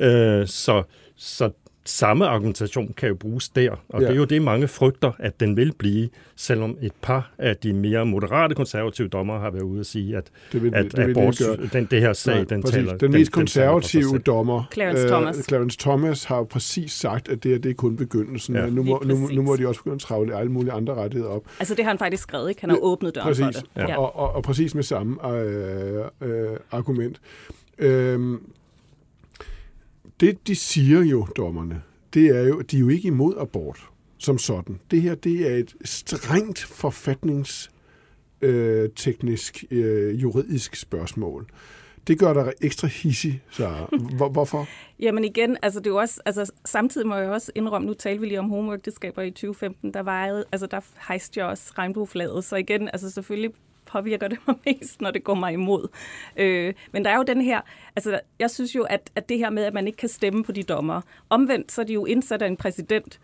Øh, 0.00 0.46
så, 0.46 0.82
så 1.16 1.50
samme 1.88 2.26
argumentation 2.26 2.92
kan 2.96 3.08
jo 3.08 3.14
bruges 3.14 3.48
der, 3.48 3.70
og 3.70 3.78
Ja. 3.92 3.98
ja. 4.00 4.04
det 4.06 4.12
er 4.14 4.16
jo 4.18 4.24
det, 4.24 4.42
mange 4.42 4.68
frygter, 4.68 5.12
at 5.18 5.40
den 5.40 5.56
vil 5.56 5.72
blive, 5.78 6.08
selvom 6.36 6.76
et 6.82 6.92
par 7.02 7.32
af 7.38 7.56
de 7.56 7.72
mere 7.72 8.06
moderate 8.06 8.54
konservative 8.54 9.08
dommer 9.08 9.38
har 9.38 9.50
været 9.50 9.62
ude 9.62 9.80
at 9.80 9.86
sige, 9.86 10.16
at, 10.16 10.30
Det 10.52 10.62
vil- 10.62 10.74
at 10.74 10.84
det 10.96 11.06
vil 11.06 11.18
abort, 11.18 11.42
den, 11.72 11.84
det 11.90 12.00
her 12.00 12.12
sag, 12.12 12.34
Nej, 12.34 12.44
den 12.44 12.62
præcis. 12.62 12.74
taler 12.74 12.90
Den 12.90 13.00
den, 13.00 13.10
mest 13.20 13.34
den 13.34 13.40
konservative 13.40 14.02
selv. 14.10 14.20
dommer, 14.20 14.64
Clarence 14.72 15.08
Thomas. 15.08 15.36
Clarence 15.48 15.78
Thomas, 15.78 16.24
har 16.24 16.36
jo 16.36 16.44
præcis 16.44 16.92
sagt, 16.92 17.28
at 17.28 17.42
det, 17.42 17.50
her, 17.50 17.58
det 17.58 17.70
er 17.70 17.74
kun 17.74 17.96
begyndelsen. 17.96 18.54
Ja. 18.54 18.62
Ja, 18.64 18.70
nu, 18.70 18.82
må, 18.82 19.02
nu, 19.06 19.16
nu 19.32 19.42
må 19.42 19.56
de 19.56 19.68
også 19.68 19.80
begynde 19.80 19.94
at 19.94 20.00
travle 20.00 20.36
alle 20.36 20.52
mulige 20.52 20.72
andre 20.72 20.94
rettigheder 20.94 21.30
op. 21.32 21.42
Altså 21.60 21.74
det 21.74 21.84
har 21.84 21.90
han 21.90 21.98
faktisk 21.98 22.22
skrevet, 22.22 22.48
ikke? 22.48 22.60
Han 22.60 22.70
har 22.70 22.78
åbnet 22.82 23.14
døren 23.14 23.26
præcis. 23.26 23.44
for 23.44 23.50
det. 23.52 23.64
Ja. 23.76 23.98
Og, 23.98 24.16
og, 24.18 24.34
og 24.34 24.42
præcis 24.42 24.74
med 24.74 24.82
samme 24.82 25.30
øh, 25.38 26.04
øh, 26.22 26.46
argument. 26.70 27.20
Øhm, 27.78 28.40
det, 30.20 30.46
de 30.46 30.56
siger 30.56 31.02
jo, 31.02 31.26
dommerne, 31.36 31.82
det 32.14 32.26
er 32.26 32.42
jo, 32.48 32.60
de 32.60 32.76
er 32.76 32.80
jo 32.80 32.88
ikke 32.88 33.08
imod 33.08 33.34
abort 33.38 33.88
som 34.18 34.38
sådan. 34.38 34.80
Det 34.90 35.02
her, 35.02 35.14
det 35.14 35.52
er 35.52 35.56
et 35.56 35.74
strengt 35.84 36.58
forfatningsteknisk, 36.58 37.70
øh, 38.40 38.90
teknisk, 38.96 39.64
øh, 39.70 40.22
juridisk 40.22 40.76
spørgsmål. 40.76 41.46
Det 42.06 42.18
gør 42.18 42.32
dig 42.32 42.52
ekstra 42.60 42.88
hissig, 42.88 43.42
så 43.50 43.86
Hvor, 44.16 44.28
hvorfor? 44.36 44.68
Jamen 45.00 45.24
igen, 45.24 45.56
altså 45.62 45.80
det 45.80 45.86
er 45.86 45.90
jo 45.90 45.96
også, 45.96 46.20
altså 46.24 46.52
samtidig 46.64 47.06
må 47.06 47.16
jeg 47.16 47.30
også 47.30 47.52
indrømme, 47.54 47.86
nu 47.86 47.94
talte 47.94 48.20
vi 48.20 48.26
lige 48.26 48.38
om 48.38 48.50
homoægteskaber 48.50 49.22
i 49.22 49.30
2015, 49.30 49.94
der 49.94 50.02
var 50.02 50.44
altså 50.52 50.66
der 50.66 50.80
hejste 51.08 51.40
jeg 51.40 51.46
også 51.46 51.72
regnbueflaget, 51.78 52.44
så 52.44 52.56
igen, 52.56 52.88
altså 52.92 53.10
selvfølgelig 53.10 53.52
påvirker 53.88 54.28
det 54.28 54.38
mig 54.46 54.56
mest, 54.66 55.00
når 55.00 55.10
det 55.10 55.24
går 55.24 55.34
mig 55.34 55.52
imod. 55.52 55.88
Øh, 56.36 56.74
men 56.92 57.04
der 57.04 57.10
er 57.10 57.16
jo 57.16 57.22
den 57.22 57.40
her, 57.40 57.60
altså 57.96 58.20
jeg 58.38 58.50
synes 58.50 58.74
jo, 58.74 58.82
at, 58.82 59.10
at 59.14 59.28
det 59.28 59.38
her 59.38 59.50
med, 59.50 59.64
at 59.64 59.74
man 59.74 59.86
ikke 59.86 59.96
kan 59.96 60.08
stemme 60.08 60.44
på 60.44 60.52
de 60.52 60.62
dommer, 60.62 61.00
omvendt 61.30 61.72
så 61.72 61.80
er 61.80 61.84
de 61.84 61.92
jo 61.92 62.04
indsat 62.04 62.42
af 62.42 62.46
en 62.46 62.56
præsident, 62.56 63.20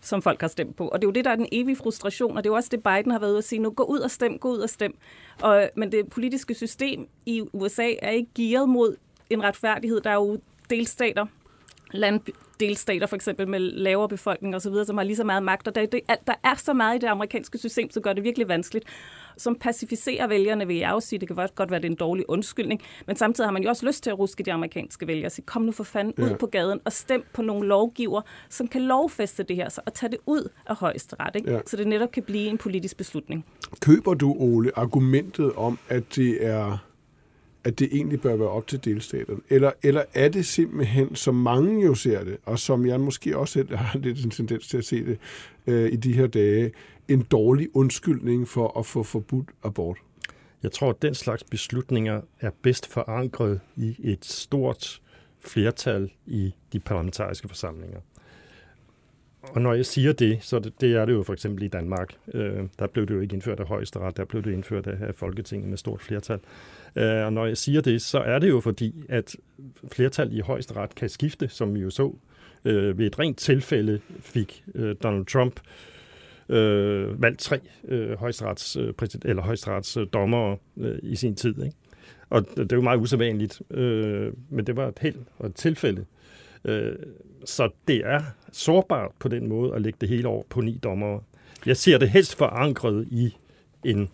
som 0.00 0.22
folk 0.22 0.40
har 0.40 0.48
stemt 0.48 0.76
på. 0.76 0.88
Og 0.88 1.02
det 1.02 1.06
er 1.06 1.08
jo 1.08 1.12
det, 1.12 1.24
der 1.24 1.30
er 1.30 1.36
den 1.36 1.48
evige 1.52 1.76
frustration, 1.76 2.36
og 2.36 2.44
det 2.44 2.50
er 2.50 2.52
jo 2.52 2.56
også 2.56 2.68
det, 2.72 2.82
Biden 2.82 3.10
har 3.10 3.18
været 3.18 3.30
ude 3.30 3.38
at 3.38 3.44
sige, 3.44 3.58
nu 3.58 3.70
gå 3.70 3.82
ud 3.82 3.98
og 3.98 4.10
stem, 4.10 4.38
gå 4.38 4.48
ud 4.50 4.58
og 4.58 4.70
stem. 4.70 4.96
Og, 5.42 5.70
men 5.76 5.92
det 5.92 6.08
politiske 6.08 6.54
system 6.54 7.08
i 7.26 7.42
USA 7.52 7.92
er 8.02 8.10
ikke 8.10 8.30
gearet 8.34 8.68
mod 8.68 8.96
en 9.30 9.42
retfærdighed. 9.42 10.00
Der 10.00 10.10
er 10.10 10.14
jo 10.14 10.38
delstater, 10.70 11.26
landdelstater 11.94 13.06
for 13.06 13.16
eksempel 13.16 13.48
med 13.48 13.60
lavere 13.60 14.08
befolkning 14.08 14.56
osv., 14.56 14.72
som 14.86 14.96
har 14.96 15.04
lige 15.04 15.16
så 15.16 15.24
meget 15.24 15.42
magt. 15.42 15.68
Og 15.68 15.74
der, 15.74 15.86
der 16.26 16.34
er 16.44 16.54
så 16.56 16.72
meget 16.72 16.96
i 16.96 16.98
det 16.98 17.06
amerikanske 17.06 17.58
system, 17.58 17.90
så 17.90 18.00
gør 18.00 18.12
det 18.12 18.24
virkelig 18.24 18.48
vanskeligt. 18.48 18.84
Som 19.36 19.56
pacificerer 19.56 20.26
vælgerne, 20.26 20.66
vil 20.66 20.76
jeg 20.76 20.92
også 20.94 21.08
sige. 21.08 21.18
Det 21.18 21.28
kan 21.28 21.48
godt 21.54 21.70
være, 21.70 21.80
det 21.80 21.86
er 21.86 21.90
en 21.90 21.96
dårlig 21.96 22.24
undskyldning. 22.30 22.80
Men 23.06 23.16
samtidig 23.16 23.46
har 23.46 23.52
man 23.52 23.62
jo 23.62 23.68
også 23.68 23.86
lyst 23.86 24.02
til 24.02 24.10
at 24.10 24.18
ruske 24.18 24.42
de 24.42 24.52
amerikanske 24.52 25.06
vælgere 25.06 25.26
og 25.26 25.32
sige, 25.32 25.44
kom 25.46 25.62
nu 25.62 25.72
for 25.72 25.84
fanden 25.84 26.24
ud 26.24 26.28
Ja. 26.28 26.36
på 26.36 26.46
gaden 26.46 26.80
og 26.84 26.92
stem 26.92 27.24
på 27.32 27.42
nogle 27.42 27.68
lovgiver, 27.68 28.20
som 28.48 28.68
kan 28.68 28.82
lovfæste 28.82 29.42
det 29.42 29.56
her, 29.56 29.68
så, 29.68 29.80
og 29.86 29.94
tage 29.94 30.10
det 30.10 30.18
ud 30.26 30.48
af 30.66 30.76
højesteret, 30.76 31.36
ikke? 31.36 31.52
Ja. 31.52 31.60
så 31.66 31.76
det 31.76 31.86
netop 31.86 32.10
kan 32.10 32.22
blive 32.22 32.46
en 32.48 32.58
politisk 32.58 32.96
beslutning. 32.96 33.44
Køber 33.80 34.14
du, 34.14 34.34
Ole, 34.38 34.70
argumentet 34.78 35.52
om, 35.52 35.78
at 35.88 36.02
det 36.16 36.46
er 36.46 36.78
at 37.64 37.78
det 37.78 37.88
egentlig 37.92 38.20
bør 38.20 38.36
være 38.36 38.48
op 38.48 38.66
til 38.66 38.84
delstaterne? 38.84 39.40
Eller, 39.48 39.72
eller 39.82 40.02
er 40.14 40.28
det 40.28 40.46
simpelthen, 40.46 41.14
som 41.14 41.34
mange 41.34 41.84
jo 41.84 41.94
ser 41.94 42.24
det, 42.24 42.36
og 42.44 42.58
som 42.58 42.86
jeg 42.86 43.00
måske 43.00 43.38
også 43.38 43.52
selv 43.52 43.76
har 43.76 43.98
lidt 44.04 44.24
en 44.24 44.30
tendens 44.30 44.68
til 44.68 44.78
at 44.78 44.84
se 44.84 45.06
det 45.06 45.18
øh, 45.66 45.92
i 45.92 45.96
de 45.96 46.12
her 46.12 46.26
dage, 46.26 46.72
en 47.08 47.22
dårlig 47.22 47.68
undskyldning 47.74 48.48
for 48.48 48.78
at 48.78 48.86
få 48.86 49.02
forbudt 49.02 49.48
abort? 49.62 49.98
Jeg 50.62 50.72
tror, 50.72 50.90
at 50.90 51.02
den 51.02 51.14
slags 51.14 51.44
beslutninger 51.44 52.20
er 52.40 52.50
bedst 52.62 52.86
forankret 52.92 53.60
i 53.76 53.96
et 53.98 54.24
stort 54.24 55.00
flertal 55.40 56.10
i 56.26 56.54
de 56.72 56.80
parlamentariske 56.80 57.48
forsamlinger. 57.48 58.00
Og 59.42 59.60
når 59.60 59.74
jeg 59.74 59.86
siger 59.86 60.12
det, 60.12 60.38
så 60.42 60.58
det, 60.58 60.80
det 60.80 60.96
er 60.96 61.04
det 61.04 61.12
jo 61.12 61.22
for 61.22 61.32
eksempel 61.32 61.62
i 61.64 61.68
Danmark. 61.68 62.14
Øh, 62.34 62.64
der 62.78 62.86
blev 62.86 63.06
det 63.06 63.14
jo 63.14 63.20
ikke 63.20 63.34
indført 63.34 63.60
af 63.60 63.66
højesteret, 63.66 64.16
der 64.16 64.24
blev 64.24 64.42
det 64.42 64.52
indført 64.52 64.86
af 64.86 65.06
af 65.06 65.14
Folketinget 65.14 65.68
med 65.68 65.78
stort 65.78 66.00
flertal. 66.00 66.38
Øh, 66.38 66.83
Øh, 66.96 67.24
og 67.24 67.32
når 67.32 67.46
jeg 67.46 67.56
siger 67.56 67.80
det, 67.80 68.02
så 68.02 68.18
er 68.18 68.38
det 68.38 68.48
jo 68.48 68.60
fordi, 68.60 69.04
at 69.08 69.36
flertal 69.92 70.36
i 70.36 70.40
højesteret 70.40 70.94
kan 70.94 71.08
skifte, 71.08 71.48
som 71.48 71.74
vi 71.74 71.80
jo 71.80 71.90
så 71.90 72.14
øh, 72.64 72.98
ved 72.98 73.06
et 73.06 73.18
rent 73.18 73.38
tilfælde 73.38 74.00
fik 74.20 74.64
øh, 74.74 74.96
Donald 75.02 75.26
Trump 75.26 75.60
øh, 76.48 77.22
valgt 77.22 77.40
tre 77.40 77.60
øh, 77.88 78.18
højesterets, 78.18 78.76
øh, 78.76 78.92
præsident, 78.92 79.24
eller 79.24 79.42
højesterets 79.42 79.96
øh, 79.96 80.06
dommere 80.12 80.56
øh, 80.76 80.98
i 81.02 81.16
sin 81.16 81.34
tid. 81.34 81.64
Ikke? 81.64 81.76
Og 82.30 82.46
det 82.56 82.72
er 82.72 82.76
jo 82.76 82.82
meget 82.82 83.00
usædvanligt, 83.00 83.62
øh, 83.70 84.32
men 84.50 84.66
det 84.66 84.76
var 84.76 84.88
et 84.88 84.98
held 85.00 85.18
og 85.38 85.46
et 85.46 85.54
tilfælde. 85.54 86.04
Øh, 86.64 86.96
så 87.44 87.70
det 87.88 88.02
er 88.04 88.22
sårbart 88.52 89.10
på 89.18 89.28
den 89.28 89.48
måde 89.48 89.74
at 89.74 89.82
lægge 89.82 89.96
det 90.00 90.08
hele 90.08 90.28
over 90.28 90.42
på 90.48 90.60
ni 90.60 90.78
dommere. 90.82 91.20
Jeg 91.66 91.76
ser 91.76 91.98
det 91.98 92.10
helst 92.10 92.36
forankret 92.36 93.08
i 93.10 93.36
en, 93.84 94.08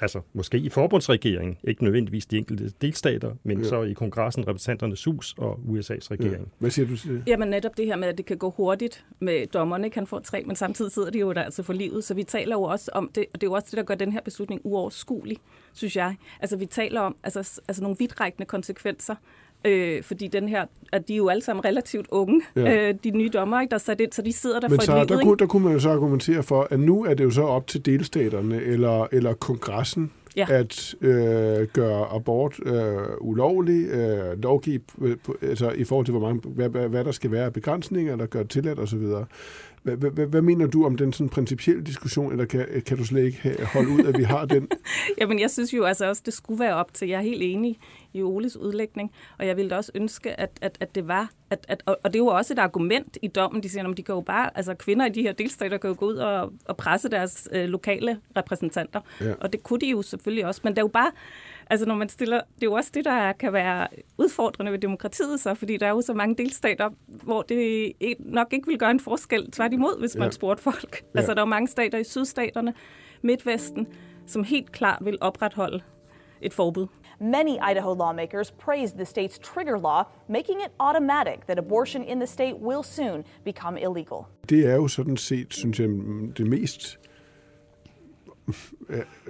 altså 0.00 0.20
måske 0.32 0.58
i 0.58 0.68
forbundsregeringen, 0.68 1.56
ikke 1.64 1.84
nødvendigvis 1.84 2.26
de 2.26 2.38
enkelte 2.38 2.68
delstater, 2.80 3.34
men 3.44 3.58
Ja. 3.58 3.68
så 3.68 3.82
i 3.82 3.92
kongressen, 3.92 4.48
repræsentanternes 4.48 5.04
hus 5.04 5.34
og 5.38 5.52
USA's 5.52 6.10
regering. 6.10 6.32
Ja. 6.32 6.38
Hvad 6.58 6.70
siger 6.70 6.88
du 6.88 6.96
til 6.96 7.10
det? 7.10 7.22
Jamen 7.26 7.48
netop 7.48 7.76
det 7.76 7.86
her 7.86 7.96
med, 7.96 8.08
at 8.08 8.18
det 8.18 8.26
kan 8.26 8.36
gå 8.38 8.50
hurtigt 8.50 9.04
med 9.20 9.46
dommerne, 9.46 9.90
kan 9.90 10.06
få 10.06 10.18
tre, 10.18 10.42
men 10.46 10.56
samtidig 10.56 10.92
sidder 10.92 11.10
de 11.10 11.18
jo 11.18 11.32
der 11.32 11.42
altså 11.42 11.62
for 11.62 11.72
livet, 11.72 12.04
så 12.04 12.14
vi 12.14 12.22
taler 12.22 12.56
jo 12.56 12.62
også 12.62 12.90
om 12.94 13.10
det, 13.14 13.24
og 13.34 13.40
det 13.40 13.46
er 13.46 13.50
jo 13.50 13.52
også 13.52 13.68
det, 13.70 13.76
der 13.76 13.82
gør 13.82 13.94
den 13.94 14.12
her 14.12 14.20
beslutning 14.20 14.60
uoverskuelig, 14.64 15.36
synes 15.72 15.96
jeg. 15.96 16.16
Altså 16.40 16.56
vi 16.56 16.66
taler 16.66 17.00
om 17.00 17.16
altså, 17.22 17.60
altså 17.68 17.82
nogle 17.82 17.96
vidtrækkende 17.98 18.46
konsekvenser 18.46 19.14
Øh, 19.64 20.02
fordi 20.02 20.28
den 20.28 20.48
her, 20.48 20.64
at 20.92 21.08
de 21.08 21.12
er 21.12 21.16
jo 21.16 21.28
alle 21.28 21.42
sammen 21.42 21.64
relativt 21.64 22.06
unge, 22.10 22.42
ja. 22.56 22.88
øh, 22.88 22.94
de 23.04 23.10
nye 23.10 23.28
dommer, 23.32 23.60
ikke, 23.60 23.70
der 23.70 23.78
sat 23.78 24.00
ind, 24.00 24.12
så 24.12 24.22
de 24.22 24.32
sidder 24.32 24.60
der 24.60 24.68
Men 24.68 24.78
for 24.78 24.84
så, 24.84 24.92
et 24.92 24.98
liv. 24.98 25.08
der, 25.08 25.14
ikke? 25.14 25.28
kunne, 25.28 25.36
der 25.38 25.46
kunne 25.46 25.64
man 25.64 25.72
jo 25.72 25.78
så 25.78 25.90
argumentere 25.90 26.42
for, 26.42 26.66
at 26.70 26.80
nu 26.80 27.04
er 27.04 27.14
det 27.14 27.24
jo 27.24 27.30
så 27.30 27.42
op 27.42 27.66
til 27.66 27.86
delstaterne 27.86 28.62
eller, 28.62 29.06
eller 29.12 29.34
kongressen 29.34 30.12
Ja. 30.36 30.46
at 30.50 30.94
øh, 31.00 31.68
gøre 31.72 32.06
abort 32.14 32.60
øh, 32.66 32.96
ulovlig, 33.20 33.86
øh, 33.86 34.42
lovgive 34.42 34.80
øh, 35.00 35.16
altså, 35.42 35.70
i 35.70 35.84
forhold 35.84 36.06
til, 36.06 36.12
hvor 36.12 36.20
mange, 36.28 36.50
hvad, 36.50 36.68
hvad, 36.68 36.88
hvad 36.88 37.04
der 37.04 37.12
skal 37.12 37.30
være 37.30 37.44
af 37.44 37.52
begrænsninger, 37.52 38.16
der 38.16 38.26
gør 38.26 38.42
det 38.42 38.50
tilladt 38.50 38.78
osv. 38.78 39.02
Hvad, 39.84 39.96
hvad, 39.96 40.10
hvad, 40.10 40.26
hvad 40.26 40.42
mener 40.42 40.66
du 40.66 40.84
om 40.86 40.96
den 40.96 41.12
sådan 41.12 41.28
principielle 41.28 41.84
diskussion, 41.84 42.32
eller 42.32 42.44
kan, 42.44 42.66
kan 42.86 42.96
du 42.96 43.04
slet 43.04 43.24
ikke 43.24 43.38
have- 43.42 43.64
holde 43.66 43.88
ud, 43.90 44.04
at 44.04 44.18
vi 44.18 44.22
har 44.22 44.44
den? 44.44 44.68
Jamen, 45.20 45.40
jeg 45.40 45.50
synes 45.50 45.74
jo 45.74 45.84
altså 45.84 46.08
også, 46.08 46.22
det 46.26 46.34
skulle 46.34 46.60
være 46.60 46.74
op 46.74 46.94
til. 46.94 47.08
Jeg 47.08 47.16
er 47.18 47.22
helt 47.22 47.42
enig 47.42 47.78
i 48.12 48.22
Oles 48.22 48.56
udlægning, 48.56 49.10
og 49.38 49.46
jeg 49.46 49.56
ville 49.56 49.70
da 49.70 49.76
også 49.76 49.92
ønske, 49.94 50.40
at, 50.40 50.50
at, 50.60 50.76
at 50.80 50.94
det 50.94 51.08
var, 51.08 51.30
at, 51.50 51.66
at, 51.68 51.82
og 51.86 51.96
det 52.04 52.14
er 52.14 52.18
jo 52.18 52.26
også 52.26 52.52
et 52.54 52.58
argument 52.58 53.18
i 53.22 53.28
dommen, 53.28 53.62
de 53.62 53.68
siger, 53.68 53.88
at 53.88 53.96
de 53.96 54.02
kan 54.02 54.14
jo 54.14 54.20
bare, 54.20 54.50
altså 54.56 54.74
kvinder 54.74 55.06
i 55.06 55.08
de 55.08 55.22
her 55.22 55.32
delstater 55.32 55.78
kan 55.78 55.88
jo 55.90 55.96
gå 55.98 56.06
ud 56.06 56.14
og, 56.16 56.52
og 56.64 56.76
presse 56.76 57.08
deres 57.08 57.48
øh, 57.52 57.64
lokale 57.68 58.18
repræsentanter, 58.36 59.00
Ja. 59.20 59.32
og 59.40 59.52
det 59.52 59.62
kunne 59.62 59.80
de 59.80 59.86
jo 59.90 60.02
selvfølgelig 60.02 60.46
også, 60.46 60.60
men 60.64 60.72
det 60.72 60.78
er 60.78 60.82
jo 60.82 60.88
bare, 60.88 61.10
altså 61.70 61.86
når 61.86 61.94
man 61.94 62.08
stiller, 62.08 62.36
det 62.54 62.62
er 62.62 62.66
jo 62.66 62.72
også 62.72 62.90
det, 62.94 63.04
der 63.04 63.32
kan 63.32 63.52
være 63.52 63.86
udfordrende 64.18 64.72
ved 64.72 64.78
demokratiet 64.78 65.40
så, 65.40 65.54
fordi 65.54 65.76
der 65.76 65.86
er 65.86 65.90
jo 65.90 66.00
så 66.00 66.14
mange 66.14 66.34
delstater, 66.36 66.90
hvor 67.06 67.42
det 67.42 67.92
nok 68.18 68.52
ikke 68.52 68.66
vil 68.68 68.78
gøre 68.78 68.90
en 68.90 69.00
forskel, 69.00 69.50
tværtimod, 69.50 70.00
hvis 70.00 70.16
man 70.16 70.24
Ja. 70.26 70.30
spurgte 70.30 70.62
folk. 70.62 71.02
Ja. 71.14 71.18
Altså 71.18 71.34
der 71.34 71.38
er 71.40 71.42
jo 71.42 71.46
mange 71.50 71.68
stater 71.68 71.98
i 71.98 72.04
sydstaterne, 72.04 72.74
Midtvesten, 73.22 73.86
som 74.26 74.44
helt 74.44 74.72
klart 74.72 74.98
vil 75.04 75.18
opretholde 75.20 75.80
et 76.42 76.52
forbud. 76.54 76.86
Many 77.20 77.50
Idaho 77.70 77.94
lawmakers 77.94 78.50
praised 78.52 78.94
the 78.98 79.04
state's 79.04 79.38
trigger 79.54 79.78
law, 79.80 80.02
making 80.28 80.58
it 80.60 80.72
automatic 80.78 81.40
that 81.46 81.58
abortion 81.58 82.04
in 82.04 82.16
the 82.18 82.26
state 82.26 82.54
will 82.60 82.82
soon 82.82 83.24
become 83.44 83.80
illegal. 83.80 84.18
Det 84.48 84.66
er 84.66 84.74
jo 84.74 84.88
sådan 84.88 85.16
set, 85.16 85.54
synes 85.54 85.80
jeg, 85.80 85.88
det 86.38 86.46
mest 86.46 86.98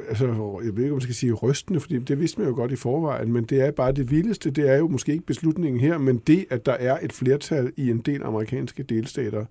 altså, 0.09 0.27
jeg 0.65 0.77
ved 0.77 0.83
ikke, 0.83 0.93
om 0.93 0.97
man 0.97 1.01
skal 1.01 1.15
sige 1.15 1.33
rystende, 1.33 1.81
fordi 1.81 1.99
det 1.99 2.21
vidste 2.21 2.41
man 2.41 2.49
jo 2.49 2.55
godt 2.55 2.73
i 2.73 2.77
forvejen, 2.77 3.33
men 3.33 3.45
det 3.45 3.61
er 3.61 3.71
bare 3.71 3.93
det 3.93 4.11
vildeste, 4.11 4.51
det 4.51 4.71
er 4.71 4.77
jo 4.77 4.89
måske 4.89 5.13
ikke 5.13 5.27
beslutningen 5.27 5.81
her, 5.81 5.99
men 5.99 6.19
det, 6.19 6.47
at 6.51 6.67
der 6.67 6.73
er 6.73 6.99
et 7.03 7.13
flertal 7.13 7.73
i 7.77 7.91
en 7.91 7.99
del 7.99 8.23
amerikanske 8.23 8.83
delstater 8.83 9.45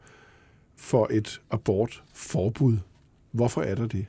for 0.76 1.08
et 1.12 1.42
abortforbud. 1.52 2.78
Hvorfor 3.32 3.62
er 3.62 3.76
der 3.76 3.88
det? 3.88 4.06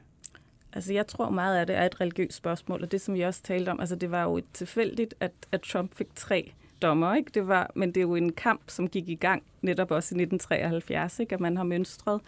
Altså, 0.73 0.93
jeg 0.93 1.07
tror 1.07 1.31
meget 1.31 1.59
af 1.59 1.67
det 1.67 1.77
er 1.77 1.87
et 1.87 2.01
religiøst 2.01 2.37
spørgsmål, 2.37 2.83
og 2.83 2.93
det, 2.93 3.01
som 3.01 3.15
vi 3.15 3.21
også 3.21 3.43
talte 3.43 3.71
om, 3.71 3.81
altså, 3.81 3.97
det 3.97 4.11
var 4.11 4.23
jo 4.23 4.41
tilfældigt, 4.53 5.15
at, 5.21 5.33
at 5.53 5.61
Trump 5.61 5.95
fik 5.95 6.07
tre 6.15 6.53
dommer, 6.83 7.15
ikke? 7.15 7.31
Det 7.35 7.49
var, 7.49 7.71
men 7.75 7.89
det 7.89 7.97
er 7.97 8.03
jo 8.03 8.15
en 8.15 8.33
kamp, 8.33 8.61
som 8.67 8.89
gik 8.89 9.09
i 9.09 9.15
gang 9.15 9.43
netop 9.63 9.91
også 9.91 10.15
i 10.15 10.19
1973, 10.23 11.21
ikke? 11.21 11.35
At 11.35 11.41
man 11.41 11.57
har 11.57 11.65
mønstret, 11.65 12.21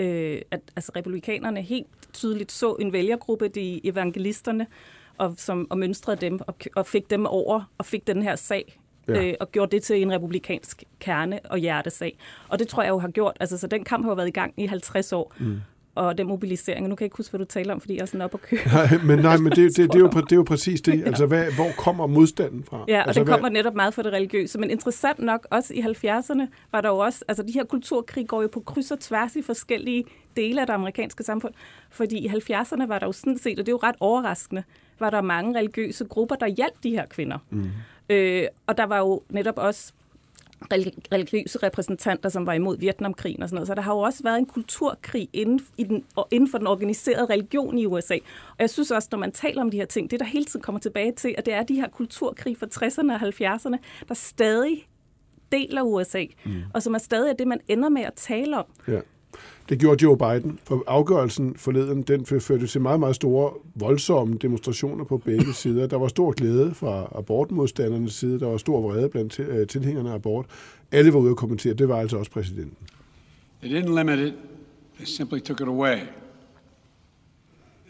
øh, 0.00 0.42
at 0.50 0.60
altså, 0.76 0.92
republikanerne 0.96 1.62
helt 1.62 1.86
tydeligt 2.12 2.52
så 2.52 2.72
en 2.74 2.92
vælgergruppe, 2.92 3.48
de 3.48 3.86
evangelisterne, 3.86 4.66
og, 5.18 5.34
som, 5.36 5.66
og 5.70 5.78
mønstrede 5.78 6.20
dem, 6.20 6.40
og, 6.46 6.54
og 6.76 6.86
fik 6.86 7.10
dem 7.10 7.26
over, 7.26 7.70
og 7.78 7.86
fik 7.86 8.06
den 8.06 8.22
her 8.22 8.36
sag, 8.36 8.76
Ja. 9.08 9.24
øh, 9.28 9.34
og 9.40 9.52
gjorde 9.52 9.76
det 9.76 9.82
til 9.82 10.02
en 10.02 10.12
republikansk 10.12 10.84
kerne- 11.00 11.40
og 11.44 11.58
hjertesag. 11.58 12.18
Og 12.48 12.58
det 12.58 12.68
tror 12.68 12.82
jeg 12.82 12.90
jo 12.90 12.98
har 12.98 13.08
gjort, 13.08 13.36
altså, 13.40 13.58
så 13.58 13.66
den 13.66 13.84
kamp 13.84 14.04
har 14.04 14.10
jo 14.10 14.14
været 14.14 14.28
i 14.28 14.30
gang 14.30 14.54
i 14.56 14.66
50 14.66 15.12
år, 15.12 15.32
Mm. 15.38 15.60
Og 15.94 16.18
den 16.18 16.26
mobilisering, 16.26 16.88
nu 16.88 16.94
kan 16.94 17.02
jeg 17.02 17.06
ikke 17.06 17.16
huske, 17.16 17.30
hvad 17.30 17.38
du 17.38 17.44
taler 17.44 17.74
om, 17.74 17.80
fordi 17.80 17.94
jeg 17.94 18.00
er 18.00 18.06
sådan 18.06 18.20
op 18.20 18.34
og 18.34 18.40
køre. 18.40 18.60
Nej, 18.66 18.98
men, 19.04 19.18
nej, 19.18 19.36
men 19.36 19.52
det, 19.52 19.76
det, 19.76 19.76
det, 19.76 19.94
er 19.94 19.98
jo, 19.98 20.08
det 20.28 20.32
er 20.32 20.36
jo 20.36 20.42
præcis 20.42 20.80
det. 20.80 21.06
Altså, 21.06 21.26
hvad, 21.26 21.52
hvor 21.52 21.70
kommer 21.78 22.06
modstanden 22.06 22.64
fra? 22.64 22.84
Ja, 22.88 23.00
og 23.00 23.06
altså, 23.06 23.20
den 23.20 23.28
kommer 23.28 23.48
netop 23.48 23.74
meget 23.74 23.94
fra 23.94 24.02
det 24.02 24.12
religiøse. 24.12 24.58
Men 24.58 24.70
interessant 24.70 25.18
nok, 25.18 25.46
også 25.50 25.74
i 25.74 25.80
70'erne 25.80 26.42
var 26.72 26.80
der 26.80 26.88
jo 26.88 26.98
også, 26.98 27.24
altså 27.28 27.42
de 27.42 27.52
her 27.52 27.64
kulturkrig 27.64 28.28
går 28.28 28.42
jo 28.42 28.48
på 28.48 28.60
kryds 28.60 28.90
og 28.90 29.00
tværs 29.00 29.36
i 29.36 29.42
forskellige 29.42 30.04
dele 30.36 30.60
af 30.60 30.66
det 30.66 30.74
amerikanske 30.74 31.22
samfund. 31.22 31.54
Fordi 31.90 32.18
i 32.18 32.28
70'erne 32.28 32.86
var 32.86 32.98
der 32.98 33.06
jo 33.06 33.12
sådan 33.12 33.38
set, 33.38 33.58
og 33.58 33.66
det 33.66 33.68
er 33.68 33.72
jo 33.72 33.80
ret 33.82 33.96
overraskende, 34.00 34.62
var 34.98 35.10
der 35.10 35.20
mange 35.20 35.58
religiøse 35.58 36.04
grupper, 36.04 36.36
der 36.36 36.46
hjalp 36.46 36.74
de 36.82 36.90
her 36.90 37.06
kvinder. 37.06 37.38
Mm. 37.50 37.70
Øh, 38.10 38.46
og 38.66 38.76
der 38.76 38.84
var 38.84 38.98
jo 38.98 39.22
netop 39.28 39.58
også 39.58 39.92
religiøse 41.12 41.58
repræsentanter, 41.58 42.28
som 42.28 42.46
var 42.46 42.52
imod 42.52 42.78
Vietnamkrigen 42.78 43.42
og 43.42 43.48
sådan 43.48 43.54
noget. 43.54 43.66
Så 43.66 43.74
der 43.74 43.82
har 43.82 43.94
jo 43.94 43.98
også 43.98 44.22
været 44.22 44.38
en 44.38 44.46
kulturkrig 44.46 45.28
inden, 45.32 45.60
i 45.78 45.84
den, 45.84 46.04
inden 46.30 46.50
for 46.50 46.58
den 46.58 46.66
organiserede 46.66 47.26
religion 47.26 47.78
i 47.78 47.86
USA. 47.86 48.14
Og 48.50 48.56
jeg 48.58 48.70
synes 48.70 48.90
også, 48.90 49.08
når 49.12 49.18
man 49.18 49.32
taler 49.32 49.62
om 49.62 49.70
de 49.70 49.76
her 49.76 49.84
ting, 49.84 50.10
det 50.10 50.20
der 50.20 50.26
hele 50.26 50.44
tiden 50.44 50.62
kommer 50.62 50.78
tilbage 50.78 51.12
til, 51.12 51.34
at 51.38 51.46
det 51.46 51.54
er 51.54 51.62
de 51.62 51.74
her 51.74 51.88
kulturkrig 51.88 52.56
fra 52.56 52.66
60'erne 52.66 53.12
og 53.12 53.28
70'erne, 53.28 54.06
der 54.08 54.14
stadig 54.14 54.88
deler 55.52 55.82
USA, 55.82 56.24
mm. 56.44 56.62
og 56.74 56.82
som 56.82 56.94
er 56.94 56.98
stadig 56.98 57.38
det, 57.38 57.46
man 57.48 57.60
ender 57.68 57.88
med 57.88 58.02
at 58.02 58.14
tale 58.14 58.58
om. 58.58 58.64
Ja. 58.88 59.00
Det 59.68 59.78
gjorde 59.78 60.02
Joe 60.02 60.18
Biden, 60.18 60.58
for 60.64 60.84
afgørelsen 60.86 61.54
forleden, 61.56 62.02
den 62.02 62.26
førte 62.26 62.66
til 62.66 62.80
meget, 62.80 63.00
meget 63.00 63.14
store, 63.16 63.52
voldsomme 63.74 64.34
demonstrationer 64.34 65.04
på 65.04 65.18
begge 65.18 65.52
sider. 65.62 65.86
Der 65.86 65.96
var 65.96 66.08
stor 66.08 66.32
glæde 66.32 66.74
fra 66.74 67.12
abortmodstandernes 67.14 68.14
side, 68.14 68.40
der 68.40 68.46
var 68.46 68.56
stor 68.56 68.80
vrede 68.80 69.08
blandt 69.08 69.40
øh, 69.40 69.66
tilhængerne 69.66 70.10
af 70.10 70.14
abort. 70.14 70.46
Alle 70.92 71.12
var 71.12 71.18
ude 71.18 71.30
at 71.30 71.36
kommentere, 71.36 71.74
det 71.74 71.88
var 71.88 71.96
altså 72.00 72.16
også 72.16 72.30
præsidenten. 72.30 72.76
They 73.62 73.80
didn't 73.80 73.98
limit 73.98 74.18
it, 74.18 74.34
they 74.96 75.06
simply 75.06 75.38
took 75.38 75.60
it 75.60 75.68
away. 75.68 75.98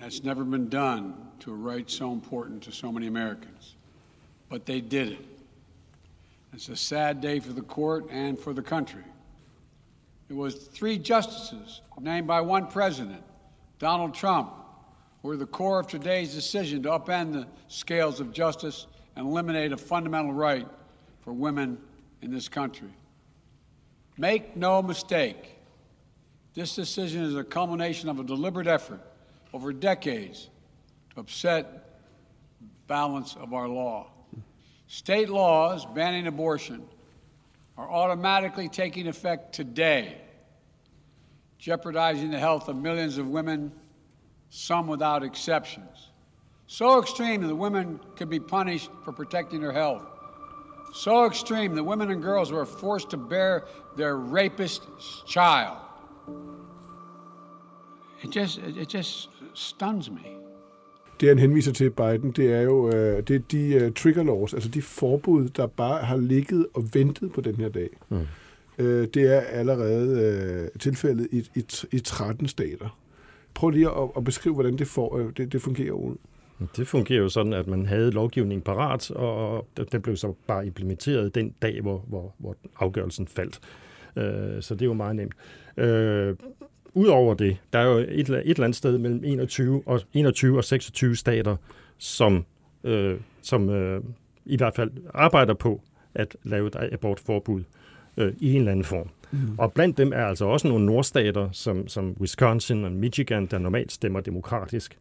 That's 0.00 0.24
never 0.24 0.44
been 0.44 0.68
done 0.68 1.14
to 1.40 1.52
a 1.52 1.72
right 1.72 1.90
so 1.90 2.12
important 2.12 2.62
to 2.62 2.70
so 2.70 2.90
many 2.90 3.06
Americans. 3.06 3.76
But 4.50 4.64
they 4.66 4.80
did 4.80 5.08
it. 5.08 5.26
It's 6.54 6.72
a 6.72 6.76
sad 6.76 7.22
day 7.22 7.40
for 7.40 7.52
the 7.52 7.62
court 7.62 8.04
and 8.10 8.38
for 8.38 8.52
the 8.52 8.62
country. 8.62 9.02
It 10.30 10.36
was 10.36 10.54
three 10.54 10.96
justices 10.96 11.82
named 12.00 12.28
by 12.28 12.40
one 12.40 12.68
president, 12.68 13.24
Donald 13.80 14.14
Trump, 14.14 14.52
who 15.20 15.28
were 15.28 15.36
the 15.36 15.44
core 15.44 15.80
of 15.80 15.88
today's 15.88 16.32
decision 16.32 16.84
to 16.84 16.90
upend 16.90 17.32
the 17.32 17.48
scales 17.66 18.20
of 18.20 18.32
justice 18.32 18.86
and 19.16 19.26
eliminate 19.26 19.72
a 19.72 19.76
fundamental 19.76 20.32
right 20.32 20.68
for 21.22 21.32
women 21.32 21.78
in 22.22 22.30
this 22.30 22.48
country. 22.48 22.94
Make 24.18 24.56
no 24.56 24.80
mistake, 24.80 25.56
this 26.54 26.76
decision 26.76 27.24
is 27.24 27.34
a 27.34 27.42
culmination 27.42 28.08
of 28.08 28.20
a 28.20 28.24
deliberate 28.24 28.68
effort 28.68 29.00
over 29.52 29.72
decades 29.72 30.48
to 31.12 31.20
upset 31.20 31.98
the 32.60 32.68
balance 32.86 33.34
of 33.34 33.52
our 33.52 33.66
law. 33.66 34.06
State 34.86 35.28
laws 35.28 35.84
banning 35.86 36.28
abortion 36.28 36.86
are 37.80 37.90
automatically 37.90 38.68
taking 38.68 39.08
effect 39.08 39.54
today, 39.54 40.18
jeopardizing 41.58 42.30
the 42.30 42.38
health 42.38 42.68
of 42.68 42.76
millions 42.76 43.16
of 43.16 43.26
women, 43.26 43.72
some 44.50 44.86
without 44.86 45.22
exceptions. 45.22 46.10
So 46.66 47.00
extreme 47.00 47.40
that 47.46 47.56
women 47.56 47.98
could 48.16 48.28
be 48.28 48.38
punished 48.38 48.90
for 49.02 49.12
protecting 49.12 49.62
their 49.62 49.72
health. 49.72 50.06
So 50.92 51.24
extreme 51.24 51.74
that 51.74 51.82
women 51.82 52.10
and 52.10 52.20
girls 52.20 52.52
were 52.52 52.66
forced 52.66 53.08
to 53.10 53.16
bear 53.16 53.64
their 53.96 54.18
rapist's 54.18 55.22
child. 55.26 55.78
It 58.22 58.28
just, 58.28 58.58
it 58.58 58.90
just 58.90 59.28
stuns 59.54 60.10
me. 60.10 60.36
Det, 61.20 61.28
han 61.28 61.38
henviser 61.38 61.72
til 61.72 61.90
Biden, 61.90 62.30
det 62.30 62.52
er 62.52 62.60
jo 62.60 62.88
øh, 62.88 63.22
det 63.22 63.36
er 63.36 63.40
de 63.50 63.86
uh, 63.86 63.92
trigger 63.94 64.22
laws, 64.22 64.54
altså 64.54 64.68
de 64.68 64.82
forbud, 64.82 65.48
der 65.48 65.66
bare 65.66 66.04
har 66.04 66.16
ligget 66.16 66.66
og 66.74 66.84
ventet 66.94 67.32
på 67.32 67.40
den 67.40 67.54
her 67.54 67.68
dag. 67.68 67.88
Mm. 68.08 68.26
Øh, 68.78 69.08
det 69.14 69.36
er 69.36 69.40
allerede 69.40 70.20
øh, 70.74 70.80
tilfældet 70.80 71.28
i, 71.32 71.38
i, 71.54 71.64
i 71.92 71.98
13 71.98 72.48
stater. 72.48 72.98
Prøv 73.54 73.70
lige 73.70 73.88
at, 73.88 74.08
at 74.16 74.24
beskrive, 74.24 74.54
hvordan 74.54 74.78
det, 74.78 74.86
får, 74.86 75.18
øh, 75.18 75.32
det, 75.36 75.52
det 75.52 75.62
fungerer, 75.62 75.92
Ole. 75.92 76.16
Det 76.76 76.88
fungerer 76.88 77.18
jo 77.20 77.28
sådan, 77.28 77.52
at 77.52 77.66
man 77.66 77.86
havde 77.86 78.10
lovgivningen 78.10 78.62
parat, 78.62 79.10
og 79.10 79.66
den 79.92 80.02
blev 80.02 80.16
så 80.16 80.34
bare 80.46 80.66
implementeret 80.66 81.34
den 81.34 81.54
dag, 81.62 81.80
hvor, 81.80 82.04
hvor, 82.08 82.34
hvor 82.38 82.56
afgørelsen 82.78 83.28
faldt. 83.28 83.60
Øh, 84.16 84.62
Så 84.62 84.74
det 84.74 84.82
er 84.82 84.86
jo 84.86 84.92
meget 84.92 85.16
nemt. 85.16 85.34
Øh, 85.76 86.36
Udover 86.94 87.34
det, 87.34 87.56
der 87.72 87.78
er 87.78 87.84
jo 87.86 87.96
et, 87.98 88.08
eller- 88.26 88.38
et 88.38 88.48
eller 88.50 88.64
andet 88.64 88.76
sted 88.76 88.98
mellem 88.98 89.20
21 89.24 89.82
og, 89.86 90.00
21 90.12 90.56
og 90.58 90.64
26 90.64 91.16
stater, 91.16 91.56
som, 91.98 92.44
øh, 92.84 93.16
som 93.42 93.70
øh, 93.70 94.02
i 94.46 94.56
hvert 94.56 94.74
fald 94.74 94.90
arbejder 95.14 95.54
på 95.54 95.80
at 96.14 96.36
lave 96.42 96.66
et 96.66 96.76
abortforbud 96.92 97.62
øh, 98.16 98.32
i 98.38 98.50
en 98.52 98.56
eller 98.58 98.72
anden 98.72 98.84
form. 98.84 99.08
Mm. 99.32 99.38
Og 99.58 99.72
blandt 99.72 99.98
dem 99.98 100.12
er 100.12 100.24
altså 100.26 100.44
også 100.44 100.68
nogle 100.68 100.86
nordstater, 100.86 101.48
som, 101.52 101.88
som 101.88 102.16
Wisconsin 102.20 102.84
og 102.84 102.92
Michigan, 102.92 103.46
der 103.46 103.58
normalt 103.58 103.92
stemmer 103.92 104.20
demokratisk. 104.20 104.98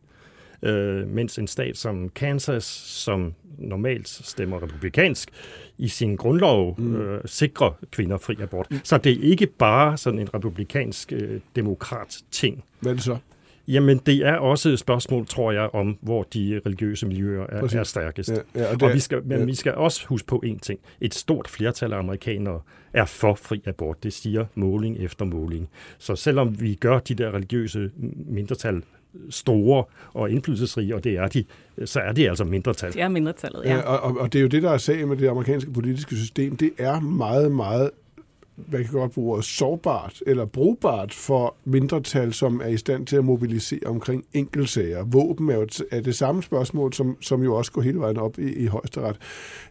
Øh, 0.63 1.07
mens 1.07 1.37
en 1.37 1.47
stat 1.47 1.77
som 1.77 2.09
Kansas, 2.09 2.63
som 2.63 3.33
normalt 3.57 4.07
stemmer 4.07 4.63
republikansk, 4.63 5.29
i 5.77 5.87
sin 5.87 6.15
grundlov 6.15 6.79
mm. 6.79 6.95
øh, 6.95 7.21
sikrer 7.25 7.71
kvinder 7.91 8.17
fri 8.17 8.35
abort. 8.41 8.67
Så 8.83 8.97
det 8.97 9.11
er 9.11 9.23
ikke 9.23 9.47
bare 9.47 9.97
sådan 9.97 10.19
en 10.19 10.33
republikansk 10.33 11.13
øh, 11.13 11.39
demokrat 11.55 12.17
ting. 12.31 12.63
Hvad 12.79 12.91
er 12.91 12.95
det 12.95 13.03
så? 13.03 13.17
Jamen, 13.67 13.97
det 13.97 14.15
er 14.27 14.35
også 14.35 14.69
et 14.69 14.79
spørgsmål, 14.79 15.25
tror 15.25 15.51
jeg, 15.51 15.69
om 15.73 15.97
hvor 16.01 16.23
de 16.23 16.61
religiøse 16.65 17.05
miljøer 17.07 17.45
er, 17.49 17.79
er 17.79 17.83
stærkest. 17.83 18.29
Ja, 18.29 18.61
ja, 18.61 18.73
og, 18.73 18.77
og 18.81 18.93
vi 18.93 18.99
skal, 18.99 19.23
men 19.25 19.39
ja. 19.39 19.45
vi 19.45 19.55
skal 19.55 19.75
også 19.75 20.07
huske 20.07 20.27
på 20.27 20.41
en 20.45 20.59
ting. 20.59 20.79
Et 21.01 21.13
stort 21.13 21.47
flertal 21.47 21.93
af 21.93 21.97
amerikanere 21.97 22.61
er 22.93 23.05
for 23.05 23.33
fri 23.33 23.61
abort. 23.65 24.03
Det 24.03 24.13
siger 24.13 24.45
måling 24.55 24.97
efter 24.97 25.25
måling. 25.25 25.69
Så 25.97 26.15
selvom 26.15 26.61
vi 26.61 26.75
gør 26.75 26.99
de 26.99 27.15
der 27.15 27.31
religiøse 27.31 27.91
mindretal 28.25 28.81
store 29.29 29.83
og 30.13 30.31
indflydelsesrige, 30.31 30.95
og 30.95 31.03
det 31.03 31.17
er 31.17 31.27
de, 31.27 31.43
så 31.85 31.99
er 31.99 32.11
det 32.11 32.29
altså 32.29 32.43
mindretal. 32.43 32.93
Det 32.93 33.01
er 33.01 33.07
mindretallet, 33.07 33.65
ja. 33.65 33.75
ja 33.75 33.81
og, 33.81 34.17
og 34.17 34.33
det 34.33 34.39
er 34.39 34.43
jo 34.43 34.47
det, 34.47 34.63
der 34.63 34.71
er 34.71 34.77
sagen 34.77 35.07
med 35.07 35.17
det 35.17 35.27
amerikanske 35.27 35.71
politiske 35.71 36.15
system. 36.15 36.57
Det 36.57 36.71
er 36.77 36.99
meget, 36.99 37.51
meget 37.51 37.89
man 38.67 38.83
kan 38.83 38.93
godt 38.93 39.11
bruge 39.11 39.43
sårbart 39.43 40.23
eller 40.27 40.45
brugbart 40.45 41.13
for 41.13 41.55
mindretal, 41.63 42.33
som 42.33 42.61
er 42.61 42.67
i 42.67 42.77
stand 42.77 43.07
til 43.07 43.15
at 43.15 43.25
mobilisere 43.25 43.79
omkring 43.85 44.25
enkeltsager. 44.33 45.03
Våben 45.03 45.49
er 45.49 45.55
jo 45.55 45.67
er 45.91 46.01
det 46.01 46.15
samme 46.15 46.43
spørgsmål, 46.43 46.93
som, 46.93 47.17
som 47.21 47.43
jo 47.43 47.55
også 47.55 47.71
går 47.71 47.81
hele 47.81 47.99
vejen 47.99 48.17
op 48.17 48.39
i, 48.39 48.53
i 48.53 48.65
højesteret. 48.65 49.17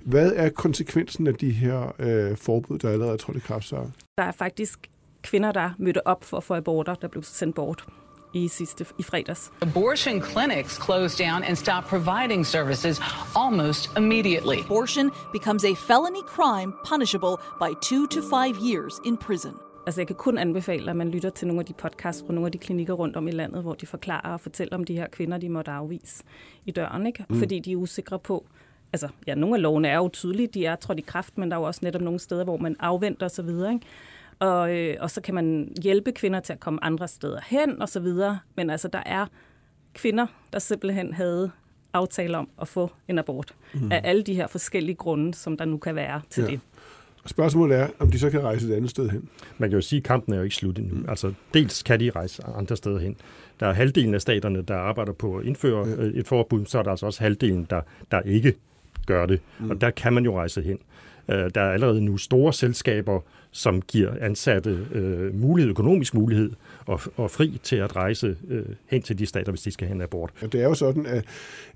Hvad 0.00 0.32
er 0.36 0.48
konsekvensen 0.48 1.26
af 1.26 1.34
de 1.34 1.50
her 1.50 1.94
øh, 1.98 2.36
forbud, 2.36 2.78
der 2.78 2.90
allerede 2.90 3.12
er 3.12 3.16
trådt 3.16 3.36
i 3.36 3.40
kraft, 3.40 3.70
Der 3.70 4.22
er 4.22 4.32
faktisk 4.32 4.90
kvinder, 5.22 5.52
der 5.52 5.70
mødte 5.78 6.06
op 6.06 6.24
for 6.24 6.36
at 6.36 6.44
få 6.44 6.54
aborter, 6.54 6.94
der 6.94 7.08
blev 7.08 7.22
sendt 7.22 7.54
bort 7.54 7.84
i 8.32 8.48
sidste 8.48 8.86
i 8.98 9.02
fredags. 9.02 9.52
Abortion 9.62 10.22
clinics 10.22 10.78
closed 10.84 11.26
down 11.26 11.42
and 11.42 11.56
stopped 11.56 11.88
providing 11.88 12.46
services 12.46 13.00
almost 13.36 13.96
immediately. 13.96 14.58
Abortion 14.64 15.10
becomes 15.32 15.64
a 15.64 15.74
felony 15.74 16.22
crime 16.26 16.72
punishable 16.88 17.36
by 17.62 17.70
2 17.82 18.06
to 18.06 18.20
5 18.22 18.56
years 18.70 18.94
in 19.04 19.16
prison. 19.16 19.54
Altså 19.86 20.00
jeg 20.00 20.06
kan 20.06 20.16
kun 20.16 20.38
anbefale, 20.38 20.90
at 20.90 20.96
man 20.96 21.10
lytter 21.10 21.30
til 21.30 21.46
nogle 21.46 21.60
af 21.60 21.66
de 21.66 21.72
podcasts 21.72 22.24
fra 22.26 22.32
nogle 22.32 22.46
af 22.46 22.52
de 22.52 22.58
klinikker 22.58 22.94
rundt 22.94 23.16
om 23.16 23.28
i 23.28 23.30
landet, 23.30 23.62
hvor 23.62 23.74
de 23.74 23.86
forklarer 23.86 24.32
og 24.32 24.40
fortæller 24.40 24.76
om 24.76 24.84
de 24.84 24.94
her 24.94 25.06
kvinder, 25.08 25.38
de 25.38 25.48
måtte 25.48 25.70
afvise 25.70 26.24
i 26.66 26.70
døren, 26.70 27.06
ikke? 27.06 27.24
Mm. 27.28 27.38
fordi 27.38 27.58
de 27.58 27.72
er 27.72 27.76
usikre 27.76 28.18
på, 28.18 28.46
altså 28.92 29.08
ja, 29.26 29.34
nogle 29.34 29.56
af 29.56 29.62
lovene 29.62 29.88
er 29.88 29.96
jo 29.96 30.08
tydelige, 30.08 30.46
de 30.46 30.66
er 30.66 30.76
trådt 30.76 30.98
i 30.98 31.02
kraft, 31.02 31.38
men 31.38 31.50
der 31.50 31.56
er 31.56 31.60
jo 31.60 31.66
også 31.66 31.80
netop 31.82 32.00
nogle 32.00 32.18
steder, 32.18 32.44
hvor 32.44 32.56
man 32.56 32.76
afventer 32.80 33.26
osv., 33.26 33.48
ikke? 33.48 33.80
Og, 34.38 34.76
øh, 34.76 34.96
og 35.00 35.10
så 35.10 35.20
kan 35.20 35.34
man 35.34 35.72
hjælpe 35.82 36.12
kvinder 36.12 36.40
til 36.40 36.52
at 36.52 36.60
komme 36.60 36.84
andre 36.84 37.08
steder 37.08 37.40
hen 37.46 37.82
og 37.82 37.88
så 37.88 38.00
videre. 38.00 38.38
Men 38.56 38.70
altså, 38.70 38.88
der 38.88 39.02
er 39.06 39.26
kvinder, 39.94 40.26
der 40.52 40.58
simpelthen 40.58 41.12
havde 41.12 41.50
aftaler 41.92 42.38
om 42.38 42.48
at 42.60 42.68
få 42.68 42.90
en 43.08 43.18
abort. 43.18 43.54
Mm. 43.74 43.92
Af 43.92 44.00
alle 44.04 44.22
de 44.22 44.34
her 44.34 44.46
forskellige 44.46 44.94
grunde, 44.94 45.34
som 45.34 45.56
der 45.56 45.64
nu 45.64 45.76
kan 45.76 45.94
være 45.94 46.20
til 46.30 46.44
ja. 46.44 46.50
det. 46.50 46.60
Spørgsmålet 47.26 47.78
er, 47.78 47.88
om 47.98 48.10
de 48.10 48.18
så 48.18 48.30
kan 48.30 48.42
rejse 48.42 48.68
et 48.68 48.74
andet 48.74 48.90
sted 48.90 49.08
hen. 49.08 49.28
Man 49.58 49.70
kan 49.70 49.76
jo 49.76 49.80
sige, 49.80 49.96
at 49.96 50.04
kampen 50.04 50.34
er 50.34 50.38
jo 50.38 50.44
ikke 50.44 50.56
slut 50.56 50.78
endnu. 50.78 50.94
Mm. 50.94 51.04
Altså, 51.08 51.32
dels 51.54 51.82
kan 51.82 52.00
de 52.00 52.10
rejse 52.10 52.42
andre 52.44 52.76
steder 52.76 52.98
hen. 52.98 53.16
Der 53.60 53.66
er 53.66 53.72
halvdelen 53.72 54.14
af 54.14 54.20
staterne, 54.20 54.62
der 54.62 54.76
arbejder 54.76 55.12
på 55.12 55.36
at 55.36 55.44
indføre 55.44 55.88
ja. 55.88 55.94
Øh, 55.94 56.14
et 56.14 56.28
forbud, 56.28 56.66
så 56.66 56.78
er 56.78 56.82
der 56.82 56.90
altså 56.90 57.06
også 57.06 57.22
halvdelen, 57.22 57.66
der, 57.70 57.80
der 58.10 58.20
ikke 58.20 58.54
gør 59.06 59.26
det. 59.26 59.40
Mm. 59.58 59.70
Og 59.70 59.80
der 59.80 59.90
kan 59.90 60.12
man 60.12 60.24
jo 60.24 60.38
rejse 60.38 60.62
hen. 60.62 60.78
Øh, 61.28 61.50
der 61.54 61.60
er 61.60 61.72
allerede 61.72 62.00
nu 62.00 62.16
store 62.16 62.52
selskaber, 62.52 63.20
som 63.50 63.82
giver 63.82 64.12
ansatte 64.20 64.86
øh, 64.92 65.34
mulighed, 65.40 65.70
økonomisk 65.70 66.14
mulighed 66.14 66.50
og, 66.86 67.00
og 67.16 67.30
fri 67.30 67.60
til 67.62 67.76
at 67.76 67.96
rejse 67.96 68.36
øh, 68.48 68.64
hen 68.86 69.02
til 69.02 69.18
de 69.18 69.26
stater, 69.26 69.52
hvis 69.52 69.62
de 69.62 69.70
skal 69.70 69.88
hen 69.88 70.02
abort. 70.02 70.30
Ja, 70.42 70.46
det 70.46 70.60
er 70.60 70.64
jo 70.64 70.74
sådan, 70.74 71.06
at, 71.06 71.24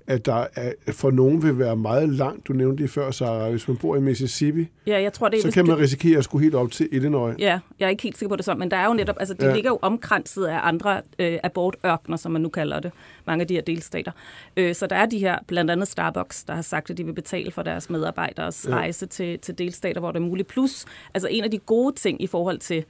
at 0.07 0.25
der 0.25 0.47
er, 0.55 0.71
for 0.91 1.11
nogen 1.11 1.43
vil 1.43 1.59
være 1.59 1.75
meget 1.75 2.09
langt. 2.09 2.47
Du 2.47 2.53
nævnte 2.53 2.83
det 2.83 2.91
før, 2.91 3.11
Sarah. 3.11 3.51
Hvis 3.51 3.67
man 3.67 3.77
bor 3.77 3.95
i 3.95 3.99
Mississippi, 3.99 4.67
ja, 4.87 5.01
jeg 5.01 5.13
tror, 5.13 5.29
det 5.29 5.37
er, 5.37 5.41
så 5.41 5.51
kan 5.51 5.67
man 5.67 5.77
risikere 5.77 6.17
at 6.17 6.23
skulle 6.23 6.43
helt 6.43 6.55
op 6.55 6.71
til 6.71 6.89
Illinois. 6.91 7.35
Ja, 7.39 7.59
jeg 7.79 7.85
er 7.85 7.89
ikke 7.89 8.03
helt 8.03 8.17
sikker 8.17 8.29
på 8.29 8.35
det 8.35 8.45
sådan, 8.45 8.59
men 8.59 8.71
der 8.71 8.77
er 8.77 8.87
jo 8.87 8.93
netop, 8.93 9.15
altså 9.19 9.33
det 9.33 9.43
ja. 9.43 9.53
ligger 9.53 9.69
jo 9.69 9.79
omkranset 9.81 10.45
af 10.45 10.59
andre 10.63 11.01
øh, 11.19 11.39
abortørkner, 11.43 12.17
som 12.17 12.31
man 12.31 12.41
nu 12.41 12.49
kalder 12.49 12.79
det, 12.79 12.91
mange 13.27 13.41
af 13.41 13.47
de 13.47 13.53
her 13.53 13.61
delstater. 13.61 14.11
Øh, 14.57 14.75
så 14.75 14.87
der 14.87 14.95
er 14.95 15.05
de 15.05 15.19
her, 15.19 15.37
blandt 15.47 15.71
andet 15.71 15.87
Starbucks, 15.87 16.43
der 16.43 16.53
har 16.53 16.61
sagt, 16.61 16.89
at 16.89 16.97
de 16.97 17.05
vil 17.05 17.13
betale 17.13 17.51
for 17.51 17.61
deres 17.63 17.89
medarbejderes 17.89 18.65
ja. 18.69 18.75
rejse 18.75 19.05
til, 19.05 19.39
til 19.39 19.57
delstater, 19.57 19.99
hvor 19.99 20.11
det 20.11 20.19
er 20.19 20.23
muligt. 20.23 20.47
Plus, 20.47 20.85
altså 21.13 21.27
en 21.31 21.43
af 21.43 21.51
de 21.51 21.59
gode 21.65 21.95
ting 21.95 22.21
i 22.21 22.27
forhold 22.27 22.57
til 22.57 22.85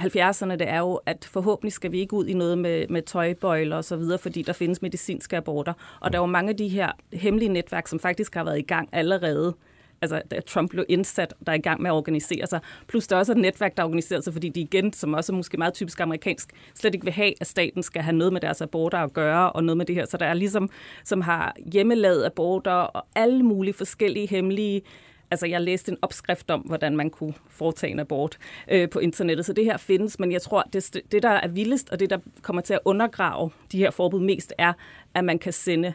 70'erne, 0.00 0.56
det 0.56 0.68
er 0.68 0.78
jo, 0.78 1.00
at 1.06 1.28
forhåbentlig 1.30 1.72
skal 1.72 1.92
vi 1.92 1.98
ikke 1.98 2.14
ud 2.14 2.26
i 2.26 2.32
noget 2.32 2.58
med, 2.58 2.88
med 2.88 3.02
tøjbøjler 3.02 3.76
og 3.76 3.84
så 3.84 3.96
videre, 3.96 4.18
fordi 4.18 4.42
der 4.42 4.52
findes 4.52 4.82
medicinske 4.82 5.36
aborter. 5.36 5.72
Og 6.00 6.12
der 6.12 6.18
er 6.18 6.22
jo 6.22 6.26
mange 6.26 6.50
af 6.50 6.56
de 6.56 6.68
her 6.68 6.92
hemmelige 7.12 7.48
netværk, 7.48 7.86
som 7.86 8.00
faktisk 8.00 8.34
har 8.34 8.44
været 8.44 8.58
i 8.58 8.62
gang 8.62 8.88
allerede 8.92 9.54
altså 10.02 10.22
da 10.30 10.40
Trump 10.40 10.70
blev 10.70 10.84
indsat, 10.88 11.34
der 11.46 11.52
er 11.52 11.56
i 11.56 11.60
gang 11.60 11.82
med 11.82 11.90
at 11.90 11.94
organisere 11.94 12.46
sig. 12.46 12.60
Plus 12.86 13.06
der 13.06 13.16
er 13.16 13.20
også 13.20 13.32
et 13.32 13.38
netværk, 13.38 13.76
der 13.76 13.84
organiserer 13.84 14.20
sig, 14.20 14.32
fordi 14.32 14.48
de 14.48 14.60
igen, 14.60 14.92
som 14.92 15.14
også 15.14 15.32
er 15.32 15.36
måske 15.36 15.56
meget 15.56 15.74
typisk 15.74 16.00
amerikansk, 16.00 16.50
slet 16.74 16.94
ikke 16.94 17.04
vil 17.04 17.12
have, 17.12 17.32
at 17.40 17.46
staten 17.46 17.82
skal 17.82 18.02
have 18.02 18.16
noget 18.16 18.32
med 18.32 18.40
deres 18.40 18.60
aborter 18.60 18.98
at 18.98 19.12
gøre, 19.12 19.52
og 19.52 19.64
noget 19.64 19.76
med 19.76 19.86
det 19.86 19.94
her. 19.94 20.06
Så 20.06 20.16
der 20.16 20.26
er 20.26 20.34
ligesom, 20.34 20.70
som 21.04 21.20
har 21.20 21.56
hjemmelavet 21.72 22.24
aborter 22.24 22.72
og 22.72 23.06
alle 23.14 23.42
mulige 23.42 23.74
forskellige 23.74 24.26
hemmelige 24.26 24.82
Altså, 25.30 25.46
jeg 25.46 25.60
læste 25.60 25.92
en 25.92 25.98
opskrift 26.02 26.50
om, 26.50 26.60
hvordan 26.60 26.96
man 26.96 27.10
kunne 27.10 27.34
foretage 27.50 27.90
en 27.90 28.00
abort 28.00 28.38
øh, 28.70 28.90
på 28.90 28.98
internettet, 28.98 29.46
så 29.46 29.52
det 29.52 29.64
her 29.64 29.76
findes, 29.76 30.18
men 30.18 30.32
jeg 30.32 30.42
tror, 30.42 30.62
det, 30.72 31.00
det, 31.12 31.22
der 31.22 31.28
er 31.28 31.48
vildest, 31.48 31.90
og 31.90 32.00
det, 32.00 32.10
der 32.10 32.18
kommer 32.42 32.62
til 32.62 32.74
at 32.74 32.80
undergrave 32.84 33.50
de 33.72 33.78
her 33.78 33.90
forbud 33.90 34.20
mest, 34.20 34.52
er, 34.58 34.72
at 35.14 35.24
man 35.24 35.38
kan 35.38 35.52
sende 35.52 35.92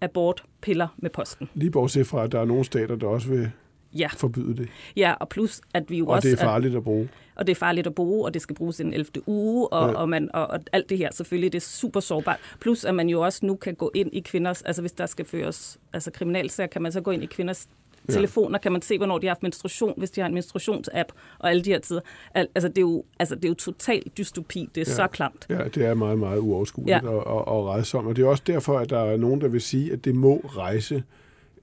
abortpiller 0.00 0.88
med 0.96 1.10
posten. 1.10 1.48
Lige 1.54 1.70
bortset 1.70 2.06
fra, 2.06 2.24
at 2.24 2.32
der 2.32 2.40
er 2.40 2.44
nogle 2.44 2.64
stater, 2.64 2.96
der 2.96 3.06
også 3.06 3.28
vil 3.28 3.50
ja. 3.98 4.08
forbyde 4.16 4.56
det. 4.56 4.68
Ja, 4.96 5.14
og 5.20 5.28
plus, 5.28 5.60
at 5.74 5.90
vi 5.90 5.98
jo 5.98 6.06
og 6.06 6.12
også... 6.14 6.28
Og 6.28 6.30
det 6.30 6.40
er 6.40 6.44
farligt 6.44 6.76
at 6.76 6.84
bruge. 6.84 7.08
Og 7.34 7.46
det 7.46 7.52
er 7.52 7.56
farligt 7.56 7.86
at 7.86 7.94
bruge, 7.94 8.24
og 8.24 8.34
det 8.34 8.42
skal 8.42 8.56
bruges 8.56 8.80
i 8.80 8.82
den 8.82 8.92
11. 8.92 9.10
uge, 9.26 9.72
og, 9.72 9.90
ja. 9.90 9.98
og, 9.98 10.08
man, 10.08 10.30
og, 10.34 10.46
og 10.46 10.60
alt 10.72 10.90
det 10.90 10.98
her 10.98 11.08
selvfølgelig, 11.12 11.52
det 11.52 11.58
er 11.58 11.66
super 11.66 12.00
sårbart. 12.00 12.38
Plus, 12.60 12.84
at 12.84 12.94
man 12.94 13.08
jo 13.08 13.20
også 13.20 13.46
nu 13.46 13.56
kan 13.56 13.74
gå 13.74 13.90
ind 13.94 14.10
i 14.12 14.20
kvinders, 14.20 14.62
altså 14.62 14.82
hvis 14.82 14.92
der 14.92 15.06
skal 15.06 15.24
føres 15.24 15.78
altså 15.92 16.10
kriminalsager, 16.10 16.68
kan 16.68 16.82
man 16.82 16.92
så 16.92 17.00
gå 17.00 17.10
ind 17.10 17.22
i 17.22 17.26
kvinders 17.26 17.68
telefoner 18.14 18.58
kan 18.58 18.72
man 18.72 18.82
se, 18.82 18.98
hvornår 18.98 19.18
de 19.18 19.26
har 19.26 19.34
haft 19.34 19.42
menstruation, 19.42 19.94
hvis 19.96 20.10
de 20.10 20.20
har 20.20 20.28
en 20.28 20.34
menstruationsapp 20.34 21.12
og 21.38 21.50
alle 21.50 21.62
de 21.62 21.70
her 21.70 21.78
tider. 21.78 22.00
Al- 22.34 22.48
altså, 22.54 22.68
det 22.68 22.78
er 22.78 22.82
jo, 22.82 23.04
altså, 23.18 23.34
det 23.34 23.44
er 23.44 23.48
jo 23.48 23.54
totalt 23.54 24.18
dystopi. 24.18 24.68
Det 24.74 24.80
er 24.80 24.84
ja. 24.90 24.94
så 24.94 25.06
klamt. 25.06 25.46
Ja, 25.48 25.64
det 25.64 25.84
er 25.84 25.94
meget, 25.94 26.18
meget 26.18 26.38
uoverskueligt 26.38 27.02
ja. 27.04 27.08
og, 27.08 27.26
og, 27.26 27.48
og 27.48 27.66
rejsomt. 27.66 28.08
Og 28.08 28.16
det 28.16 28.24
er 28.24 28.28
også 28.28 28.42
derfor, 28.46 28.78
at 28.78 28.90
der 28.90 28.98
er 28.98 29.16
nogen, 29.16 29.40
der 29.40 29.48
vil 29.48 29.60
sige, 29.60 29.92
at 29.92 30.04
det 30.04 30.14
må 30.14 30.36
rejse 30.36 31.02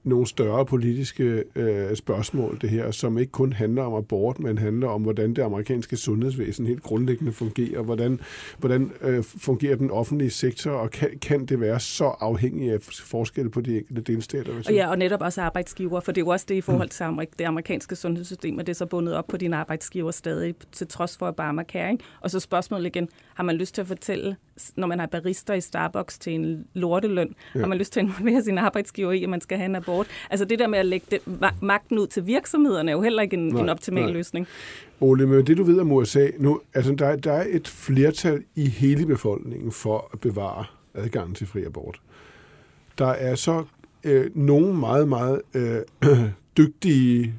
nogle 0.04 0.26
større 0.26 0.66
politiske 0.66 1.44
øh, 1.54 1.96
spørgsmål, 1.96 2.58
det 2.60 2.70
her, 2.70 2.90
som 2.90 3.18
ikke 3.18 3.32
kun 3.32 3.52
handler 3.52 3.82
om 3.82 3.94
abort, 3.94 4.38
men 4.38 4.58
handler 4.58 4.88
om, 4.88 5.02
hvordan 5.02 5.34
det 5.34 5.42
amerikanske 5.42 5.96
sundhedsvæsen 5.96 6.66
helt 6.66 6.82
grundlæggende 6.82 7.32
fungerer, 7.32 7.82
hvordan, 7.82 8.20
hvordan 8.58 8.92
øh, 9.00 9.24
fungerer 9.24 9.76
den 9.76 9.90
offentlige 9.90 10.30
sektor, 10.30 10.70
og 10.70 10.90
kan, 10.90 11.18
kan 11.22 11.46
det 11.46 11.60
være 11.60 11.80
så 11.80 12.04
afhængigt 12.04 12.72
af 12.72 12.78
forskel 12.82 13.50
på 13.50 13.60
de 13.60 13.78
enkelte 13.78 14.02
delstater? 14.02 14.52
Og 14.66 14.74
ja, 14.74 14.90
og 14.90 14.98
netop 14.98 15.20
også 15.20 15.42
arbejdsgiver, 15.42 16.00
for 16.00 16.12
det 16.12 16.20
er 16.20 16.24
jo 16.24 16.28
også 16.28 16.46
det 16.48 16.54
i 16.54 16.60
forhold 16.60 16.88
til 16.88 17.04
Amerik- 17.04 17.34
det 17.38 17.44
amerikanske 17.44 17.96
sundhedssystem, 17.96 18.58
at 18.58 18.66
det 18.66 18.72
er 18.72 18.76
så 18.76 18.86
bundet 18.86 19.14
op 19.14 19.26
på 19.26 19.36
dine 19.36 19.56
arbejdsgiver 19.56 20.10
stadig, 20.10 20.54
til 20.72 20.86
trods 20.86 21.16
for 21.16 21.28
Obamacare. 21.28 21.92
Ikke? 21.92 22.04
Og 22.20 22.30
så 22.30 22.40
spørgsmålet 22.40 22.86
igen, 22.86 23.08
har 23.34 23.44
man 23.44 23.56
lyst 23.56 23.74
til 23.74 23.80
at 23.80 23.86
fortælle, 23.86 24.36
når 24.76 24.86
man 24.86 24.98
har 24.98 25.06
barister 25.06 25.54
i 25.54 25.60
Starbucks 25.60 26.18
til 26.18 26.34
en 26.34 26.66
lorteløn, 26.74 27.34
ja. 27.54 27.60
har 27.60 27.66
man 27.66 27.78
lyst 27.78 27.92
til 27.92 28.00
at 28.00 28.06
involvere 28.06 28.42
sin 28.42 28.58
arbejdsgiver 28.58 29.12
i, 29.12 29.22
at 29.22 29.28
man 29.28 29.40
skal 29.40 29.58
have 29.58 29.66
en 29.66 29.74
abort 29.74 29.93
abort. 29.94 30.06
Altså 30.30 30.44
det 30.44 30.58
der 30.58 30.66
med 30.66 30.78
at 30.78 30.86
lægge 30.86 31.06
det, 31.10 31.20
magten 31.62 31.98
ud 31.98 32.06
til 32.06 32.26
virksomhederne 32.26 32.90
er 32.90 32.94
jo 32.94 33.02
heller 33.02 33.22
ikke 33.22 33.36
en, 33.36 33.48
nej, 33.48 33.62
en 33.62 33.68
optimal 33.68 34.04
nej. 34.04 34.12
løsning. 34.12 34.46
Ole, 35.00 35.26
men 35.26 35.46
det 35.46 35.56
du 35.56 35.64
ved 35.64 35.80
om 35.80 35.92
USA, 35.92 36.28
nu, 36.38 36.60
altså 36.74 36.94
der, 36.94 37.16
der 37.16 37.32
er 37.32 37.46
et 37.48 37.68
flertal 37.68 38.44
i 38.54 38.68
hele 38.68 39.06
befolkningen 39.06 39.72
for 39.72 40.10
at 40.12 40.20
bevare 40.20 40.64
adgangen 40.94 41.34
til 41.34 41.46
fri 41.46 41.64
abort. 41.64 42.00
Der 42.98 43.06
er 43.06 43.34
så 43.34 43.64
øh, 44.04 44.30
nogle 44.34 44.74
meget, 44.74 45.08
meget 45.08 45.42
øh, 45.54 45.80
dygtige, 46.56 47.34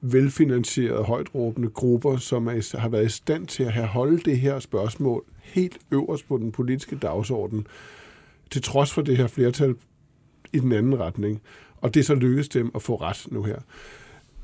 velfinansierede, 0.00 1.02
højtråbende 1.02 1.68
grupper, 1.68 2.16
som 2.16 2.46
er, 2.46 2.78
har 2.78 2.88
været 2.88 3.06
i 3.06 3.08
stand 3.08 3.46
til 3.46 3.62
at 3.62 3.72
have 3.72 3.86
holde 3.86 4.18
det 4.18 4.38
her 4.38 4.58
spørgsmål 4.58 5.24
helt 5.42 5.78
øverst 5.90 6.28
på 6.28 6.38
den 6.38 6.52
politiske 6.52 6.96
dagsorden, 6.96 7.66
til 8.50 8.62
trods 8.62 8.92
for 8.92 9.02
det 9.02 9.16
her 9.16 9.26
flertal 9.26 9.74
i 10.52 10.58
den 10.58 10.72
anden 10.72 11.00
retning. 11.00 11.40
Og 11.80 11.94
det 11.94 12.00
er 12.00 12.04
så 12.04 12.14
lykkedes 12.14 12.48
dem 12.48 12.70
at 12.74 12.82
få 12.82 12.94
ret 12.94 13.26
nu 13.30 13.42
her. 13.42 13.56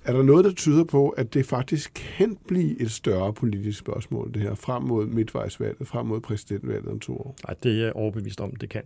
Er 0.04 0.12
der 0.12 0.22
noget, 0.22 0.44
der 0.44 0.52
tyder 0.52 0.84
på, 0.84 1.08
at 1.08 1.34
det 1.34 1.46
faktisk 1.46 1.92
kan 2.18 2.38
blive 2.48 2.80
et 2.80 2.90
større 2.90 3.32
politisk 3.32 3.78
spørgsmål, 3.78 4.34
det 4.34 4.42
her, 4.42 4.54
frem 4.54 4.82
mod 4.82 5.06
midtvejsvalget, 5.06 5.88
frem 5.88 6.06
mod 6.06 6.20
præsidentvalget 6.20 6.88
om 6.88 7.00
to 7.00 7.16
år? 7.16 7.34
Nej, 7.46 7.54
det 7.62 7.80
er 7.80 7.84
jeg 7.84 7.92
overbevist 7.96 8.40
om, 8.40 8.56
det 8.56 8.68
kan. 8.68 8.82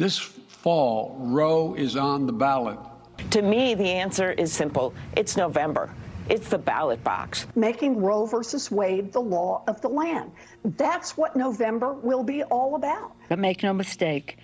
This 0.00 0.20
fall, 0.48 1.04
Roe 1.38 1.78
is 1.78 1.96
on 1.96 2.28
the 2.28 2.38
ballot. 2.38 2.76
To 3.30 3.42
me, 3.42 3.74
the 3.74 3.92
answer 4.02 4.30
is 4.30 4.50
simple. 4.50 4.90
It's 5.20 5.36
November. 5.36 5.88
It's 6.30 6.48
the 6.48 6.58
ballot 6.58 7.04
box. 7.04 7.46
Making 7.54 8.00
Roe 8.00 8.26
versus 8.26 8.72
Wade 8.72 9.12
the 9.12 9.20
law 9.20 9.62
of 9.68 9.76
the 9.80 9.88
land. 9.88 10.30
That's 10.64 11.18
what 11.18 11.36
November 11.36 11.92
will 12.02 12.24
be 12.24 12.42
all 12.44 12.74
about. 12.76 13.12
But 13.28 13.38
make 13.38 13.62
no 13.62 13.72
mistake, 13.72 14.38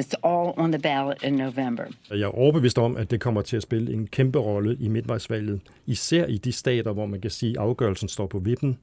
It's 0.00 0.14
all 0.22 0.52
on 0.56 0.72
the 0.72 0.78
ballot 0.82 1.22
in 1.22 1.32
November. 1.32 1.84
Jeg 2.10 2.20
er 2.20 2.38
overbevist 2.38 2.78
om, 2.78 2.96
at 2.96 3.10
det 3.10 3.20
kommer 3.20 3.42
til 3.42 3.56
at 3.56 3.62
spille 3.62 3.92
en 3.92 4.06
kæmpe 4.06 4.38
rolle 4.38 4.76
i 4.80 4.88
midtvejsvalget, 4.88 5.60
især 5.86 6.26
i 6.26 6.38
de 6.38 6.52
stater, 6.52 6.92
hvor 6.92 7.06
man 7.06 7.20
kan 7.20 7.30
sige, 7.30 7.50
at 7.50 7.56
afgørelsen 7.56 8.08
står 8.08 8.26
på 8.26 8.38
vippen. 8.38 8.78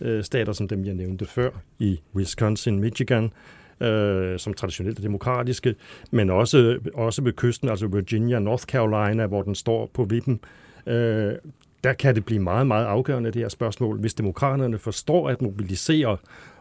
Øh, 0.00 0.24
stater 0.24 0.52
som 0.52 0.68
dem, 0.68 0.84
jeg 0.84 0.94
nævnte 0.94 1.26
før, 1.26 1.50
i 1.78 2.00
Wisconsin, 2.14 2.80
Michigan, 2.80 3.32
øh, 3.80 4.38
som 4.38 4.54
traditionelt 4.54 4.98
er 4.98 5.02
demokratiske, 5.02 5.74
men 6.10 6.30
også, 6.30 6.78
også 6.94 7.22
ved 7.22 7.32
kysten, 7.32 7.68
altså 7.68 7.86
Virginia, 7.86 8.38
North 8.38 8.64
Carolina, 8.64 9.26
hvor 9.26 9.42
den 9.42 9.54
står 9.54 9.90
på 9.94 10.04
vippen. 10.04 10.40
Øh, 10.86 11.34
der 11.84 11.92
kan 11.92 12.14
det 12.14 12.24
blive 12.24 12.40
meget, 12.40 12.66
meget 12.66 12.84
afgørende, 12.84 13.30
det 13.30 13.42
her 13.42 13.48
spørgsmål. 13.48 14.00
Hvis 14.00 14.14
demokraterne 14.14 14.78
forstår 14.78 15.28
at 15.28 15.42
mobilisere, 15.42 16.16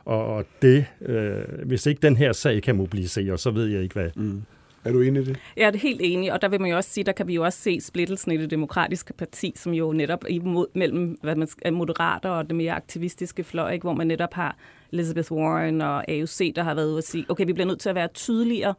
og 0.05 0.45
det, 0.61 0.85
øh, 1.01 1.43
hvis 1.65 1.85
ikke 1.85 2.01
den 2.01 2.17
her 2.17 2.33
sag 2.33 2.61
kan 2.61 2.75
mobilisere, 2.75 3.37
så 3.37 3.51
ved 3.51 3.65
jeg 3.65 3.83
ikke 3.83 3.93
hvad. 3.93 4.09
Mm. 4.15 4.41
Er 4.85 4.91
du 4.91 5.01
enig 5.01 5.21
i 5.21 5.25
det? 5.25 5.37
Jeg 5.57 5.67
er 5.73 5.77
helt 5.77 6.01
enig, 6.03 6.33
og 6.33 6.41
der 6.41 6.47
vil 6.47 6.61
man 6.61 6.69
jo 6.69 6.77
også 6.77 6.89
sige, 6.89 7.03
der 7.03 7.11
kan 7.11 7.27
vi 7.27 7.33
jo 7.33 7.43
også 7.43 7.59
se 7.59 7.81
splittelsen 7.81 8.31
i 8.31 8.37
det 8.37 8.51
demokratiske 8.51 9.13
parti, 9.13 9.53
som 9.55 9.73
jo 9.73 9.93
netop 9.93 10.23
er 10.23 10.27
imod, 10.27 10.67
mellem 10.75 11.17
hvad 11.21 11.35
man 11.35 11.47
skal, 11.47 11.73
moderater 11.73 12.29
og 12.29 12.47
det 12.47 12.55
mere 12.55 12.73
aktivistiske 12.73 13.43
fløj, 13.43 13.71
ikke? 13.71 13.83
hvor 13.83 13.93
man 13.93 14.07
netop 14.07 14.33
har 14.33 14.57
Elizabeth 14.91 15.31
Warren 15.31 15.81
og 15.81 16.11
AOC, 16.11 16.53
der 16.55 16.63
har 16.63 16.73
været 16.73 16.87
ude 16.87 16.97
at 16.97 17.03
sige, 17.03 17.25
okay, 17.29 17.45
vi 17.45 17.53
bliver 17.53 17.67
nødt 17.67 17.79
til 17.79 17.89
at 17.89 17.95
være 17.95 18.07
tydeligere, 18.07 18.73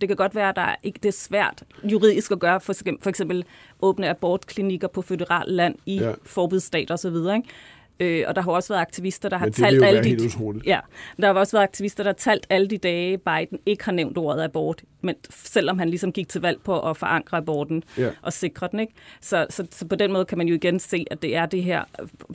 det 0.00 0.08
kan 0.08 0.16
godt 0.16 0.34
være, 0.34 0.48
at 0.48 0.56
der 0.56 0.74
ikke 0.82 0.98
det 1.02 1.08
er 1.08 1.12
svært 1.12 1.62
juridisk 1.84 2.30
at 2.30 2.38
gøre, 2.38 2.60
for, 2.60 2.72
for 3.02 3.08
eksempel 3.08 3.44
åbne 3.82 4.08
abortklinikker 4.08 4.88
på 4.88 5.02
føderal 5.02 5.48
land 5.48 5.74
i 5.86 5.98
ja. 5.98 6.12
forbudsstater 6.24 6.94
osv., 6.94 7.16
ikke? 7.36 7.48
Øh, 8.00 8.24
og 8.26 8.36
der 8.36 8.42
har 8.42 8.52
også 8.52 8.68
været 8.68 8.80
aktivister, 8.80 9.28
der 9.28 9.36
har 9.36 9.48
talt 9.48 9.84
alle 9.84 10.04
de... 10.04 10.30
Ja, 10.64 10.80
der 11.20 11.26
har 11.26 11.34
også 11.34 11.56
været 11.56 11.62
aktivister, 11.62 12.04
der 12.04 12.08
har 12.08 12.14
talt 12.14 12.46
alle 12.50 12.68
de 12.68 12.78
dage, 12.78 13.18
Biden 13.18 13.58
ikke 13.66 13.84
har 13.84 13.92
nævnt 13.92 14.18
ordet 14.18 14.42
abort, 14.42 14.82
men 15.00 15.14
selvom 15.30 15.78
han 15.78 15.88
ligesom 15.88 16.12
gik 16.12 16.28
til 16.28 16.40
valg 16.40 16.60
på 16.64 16.90
at 16.90 16.96
forankre 16.96 17.36
aborten 17.36 17.82
ja. 17.98 18.10
og 18.22 18.32
sikre 18.32 18.68
den. 18.72 18.80
Ikke? 18.80 18.92
Så, 19.20 19.46
så, 19.50 19.66
så, 19.70 19.86
på 19.86 19.96
den 19.96 20.12
måde 20.12 20.24
kan 20.24 20.38
man 20.38 20.48
jo 20.48 20.54
igen 20.54 20.80
se, 20.80 21.04
at 21.10 21.22
det 21.22 21.36
er 21.36 21.46
det 21.46 21.62
her 21.62 21.84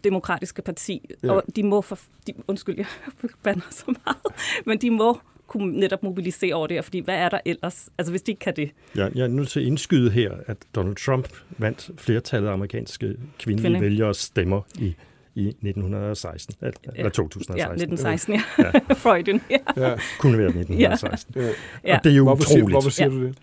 demokratiske 0.03 0.61
parti, 0.61 1.09
ja. 1.23 1.31
og 1.31 1.43
de 1.55 1.63
må 1.63 1.81
for... 1.81 1.99
De, 2.27 2.33
undskyld, 2.47 2.75
jeg 2.77 2.85
bander 3.43 3.67
så 3.71 3.83
meget, 4.05 4.35
men 4.65 4.77
de 4.77 4.91
må 4.91 5.19
kunne 5.47 5.79
netop 5.79 6.03
mobilisere 6.03 6.53
over 6.53 6.67
det 6.67 6.75
her, 6.75 6.81
fordi 6.81 6.99
hvad 6.99 7.15
er 7.15 7.29
der 7.29 7.39
ellers? 7.45 7.89
Altså 7.97 8.11
hvis 8.11 8.21
de 8.21 8.31
ikke 8.31 8.39
kan 8.39 8.53
det. 8.55 8.71
Ja, 8.95 9.07
jeg 9.15 9.23
er 9.23 9.27
nødt 9.27 9.49
til 9.49 9.59
at 9.59 9.65
indskyde 9.65 10.11
her, 10.11 10.31
at 10.45 10.57
Donald 10.75 10.95
Trump 10.95 11.29
vandt 11.57 11.91
flertallet 11.97 12.49
af 12.49 12.53
amerikanske 12.53 13.15
kvindelige 13.39 13.69
Kvinde. 13.69 13.81
vælgere 13.81 14.13
stemmer 14.13 14.61
i 14.79 14.95
i 15.35 15.47
1916, 15.47 16.55
eller, 16.61 16.73
ja. 16.85 16.91
eller 16.95 17.09
2016. 17.09 17.57
Ja, 17.57 17.83
1916, 17.83 18.33
ja. 18.33 18.41
ja. 18.63 18.93
Freuden, 19.03 19.41
ja. 19.49 19.57
ja. 19.89 19.95
Kunne 20.19 20.37
være 20.37 20.47
1916. 20.47 21.33
Ja. 21.35 21.47
Ja. 21.85 21.97
Og 21.97 22.03
det 22.03 22.11
er 22.11 22.15
jo 22.15 22.23
hvorfor 22.23 22.43
utroligt. 22.43 22.65
Siger, 22.65 22.69
hvorfor 22.69 22.89
siger 22.89 23.07
ja. 23.07 23.15
du 23.15 23.23
det? 23.23 23.37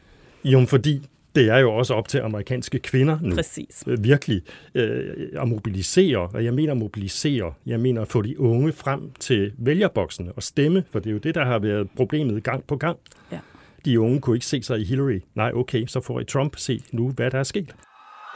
Jo, 0.44 0.66
fordi 0.68 1.08
det 1.34 1.48
er 1.48 1.58
jo 1.58 1.74
også 1.74 1.94
op 1.94 2.08
til 2.08 2.18
amerikanske 2.18 2.78
kvinder 2.78 3.18
nu. 3.22 3.34
Præcis. 3.34 3.84
Øh, 3.86 4.04
virkelig 4.04 4.42
øh, 4.74 5.28
at 5.42 5.48
mobilisere, 5.48 6.18
og 6.18 6.44
jeg 6.44 6.54
mener 6.54 6.74
mobilisere, 6.74 7.54
jeg 7.66 7.80
mener 7.80 8.02
at 8.02 8.08
få 8.08 8.22
de 8.22 8.40
unge 8.40 8.72
frem 8.72 9.12
til 9.20 9.52
vælgerboksene 9.58 10.32
og 10.32 10.42
stemme, 10.42 10.84
for 10.92 10.98
det 10.98 11.06
er 11.06 11.12
jo 11.12 11.18
det, 11.18 11.34
der 11.34 11.44
har 11.44 11.58
været 11.58 11.88
problemet 11.96 12.44
gang 12.44 12.64
på 12.66 12.76
gang. 12.76 12.98
Ja. 13.32 13.38
De 13.84 14.00
unge 14.00 14.20
kunne 14.20 14.36
ikke 14.36 14.46
se 14.46 14.62
sig 14.62 14.80
i 14.80 14.84
Hillary. 14.84 15.20
Nej, 15.34 15.52
okay, 15.54 15.86
så 15.86 16.00
får 16.00 16.20
I 16.20 16.24
Trump 16.24 16.56
se 16.56 16.82
nu, 16.92 17.10
hvad 17.10 17.30
der 17.30 17.38
er 17.38 17.42
sket. 17.42 17.74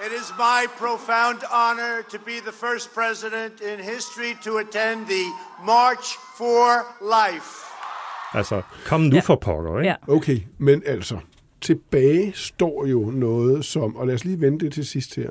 It 0.06 0.12
is 0.20 0.32
my 0.38 0.60
profound 0.78 1.38
honor 1.50 1.94
to 2.12 2.18
be 2.24 2.36
the 2.48 2.52
first 2.64 2.94
president 2.94 3.54
in 3.70 3.78
history 3.94 4.32
to 4.44 4.58
attend 4.58 5.06
the 5.06 5.24
March 5.66 6.06
for 6.38 6.66
Life. 7.16 7.50
Altså, 8.34 8.62
kom 8.86 9.00
nu 9.00 9.16
ja. 9.16 9.20
for 9.20 9.36
pokker, 9.36 9.78
ikke? 9.78 9.88
Ja. 9.88 10.14
Okay, 10.16 10.38
men 10.58 10.82
altså, 10.86 11.18
tilbage 11.60 12.32
står 12.34 12.86
jo 12.86 13.10
noget 13.10 13.64
som, 13.64 13.96
og 13.96 14.06
lad 14.06 14.14
os 14.14 14.24
lige 14.24 14.40
vente 14.40 14.64
det 14.64 14.72
til 14.72 14.86
sidst 14.86 15.16
her, 15.16 15.30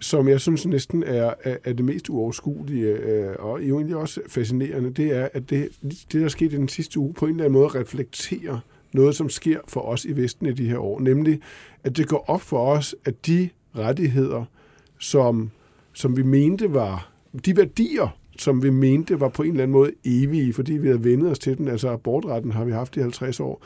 som 0.00 0.28
jeg 0.28 0.40
synes 0.40 0.66
næsten 0.66 1.02
er, 1.02 1.34
er, 1.44 1.56
er 1.64 1.72
det 1.72 1.84
mest 1.84 2.08
uoverskuelige, 2.08 2.86
øh, 2.86 3.34
og 3.38 3.62
jo 3.62 3.76
egentlig 3.76 3.96
også 3.96 4.20
fascinerende, 4.28 4.90
det 4.90 5.16
er, 5.16 5.28
at 5.32 5.50
det, 5.50 5.68
det, 5.82 6.22
der 6.22 6.28
skete 6.28 6.54
i 6.54 6.58
den 6.58 6.68
sidste 6.68 6.98
uge, 6.98 7.14
på 7.14 7.26
en 7.26 7.30
eller 7.30 7.44
anden 7.44 7.60
måde 7.60 7.68
reflekterer 7.68 8.58
noget, 8.92 9.16
som 9.16 9.28
sker 9.28 9.58
for 9.68 9.80
os 9.80 10.04
i 10.04 10.16
Vesten 10.16 10.46
i 10.46 10.52
de 10.52 10.68
her 10.68 10.78
år, 10.78 11.00
nemlig, 11.00 11.40
at 11.84 11.96
det 11.96 12.08
går 12.08 12.24
op 12.28 12.40
for 12.40 12.66
os, 12.66 12.96
at 13.04 13.26
de 13.26 13.48
rettigheder, 13.76 14.44
som, 14.98 15.50
som 15.92 16.16
vi 16.16 16.22
mente 16.22 16.74
var, 16.74 17.12
de 17.44 17.56
værdier, 17.56 18.18
som 18.38 18.62
vi 18.62 18.70
mente 18.70 19.20
var 19.20 19.28
på 19.28 19.42
en 19.42 19.50
eller 19.50 19.62
anden 19.62 19.72
måde 19.72 19.92
evige, 20.04 20.52
fordi 20.52 20.72
vi 20.72 20.86
havde 20.86 21.04
vendet 21.04 21.30
os 21.30 21.38
til 21.38 21.58
den, 21.58 21.68
altså 21.68 21.88
abortretten 21.88 22.52
har 22.52 22.64
vi 22.64 22.72
haft 22.72 22.96
i 22.96 23.00
50 23.00 23.40
år, 23.40 23.64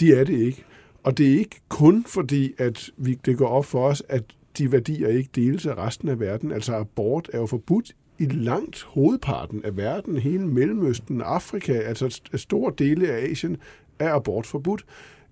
de 0.00 0.14
er 0.14 0.24
det 0.24 0.38
ikke. 0.38 0.64
Og 1.02 1.18
det 1.18 1.26
er 1.26 1.38
ikke 1.38 1.60
kun 1.68 2.04
fordi, 2.04 2.54
at 2.58 2.90
vi, 2.96 3.14
det 3.24 3.38
går 3.38 3.48
op 3.48 3.64
for 3.64 3.88
os, 3.88 4.02
at 4.08 4.24
de 4.58 4.72
værdier 4.72 5.08
ikke 5.08 5.30
deles 5.34 5.66
af 5.66 5.74
resten 5.74 6.08
af 6.08 6.20
verden. 6.20 6.52
Altså 6.52 6.74
abort 6.74 7.30
er 7.32 7.38
jo 7.38 7.46
forbudt 7.46 7.96
i 8.18 8.24
langt 8.24 8.82
hovedparten 8.82 9.64
af 9.64 9.76
verden, 9.76 10.18
hele 10.18 10.46
Mellemøsten, 10.46 11.20
Afrika, 11.20 11.72
altså 11.72 12.20
store 12.34 12.72
dele 12.78 13.08
af 13.08 13.30
Asien, 13.30 13.56
er 13.98 14.12
abort 14.12 14.46
forbudt. 14.46 14.84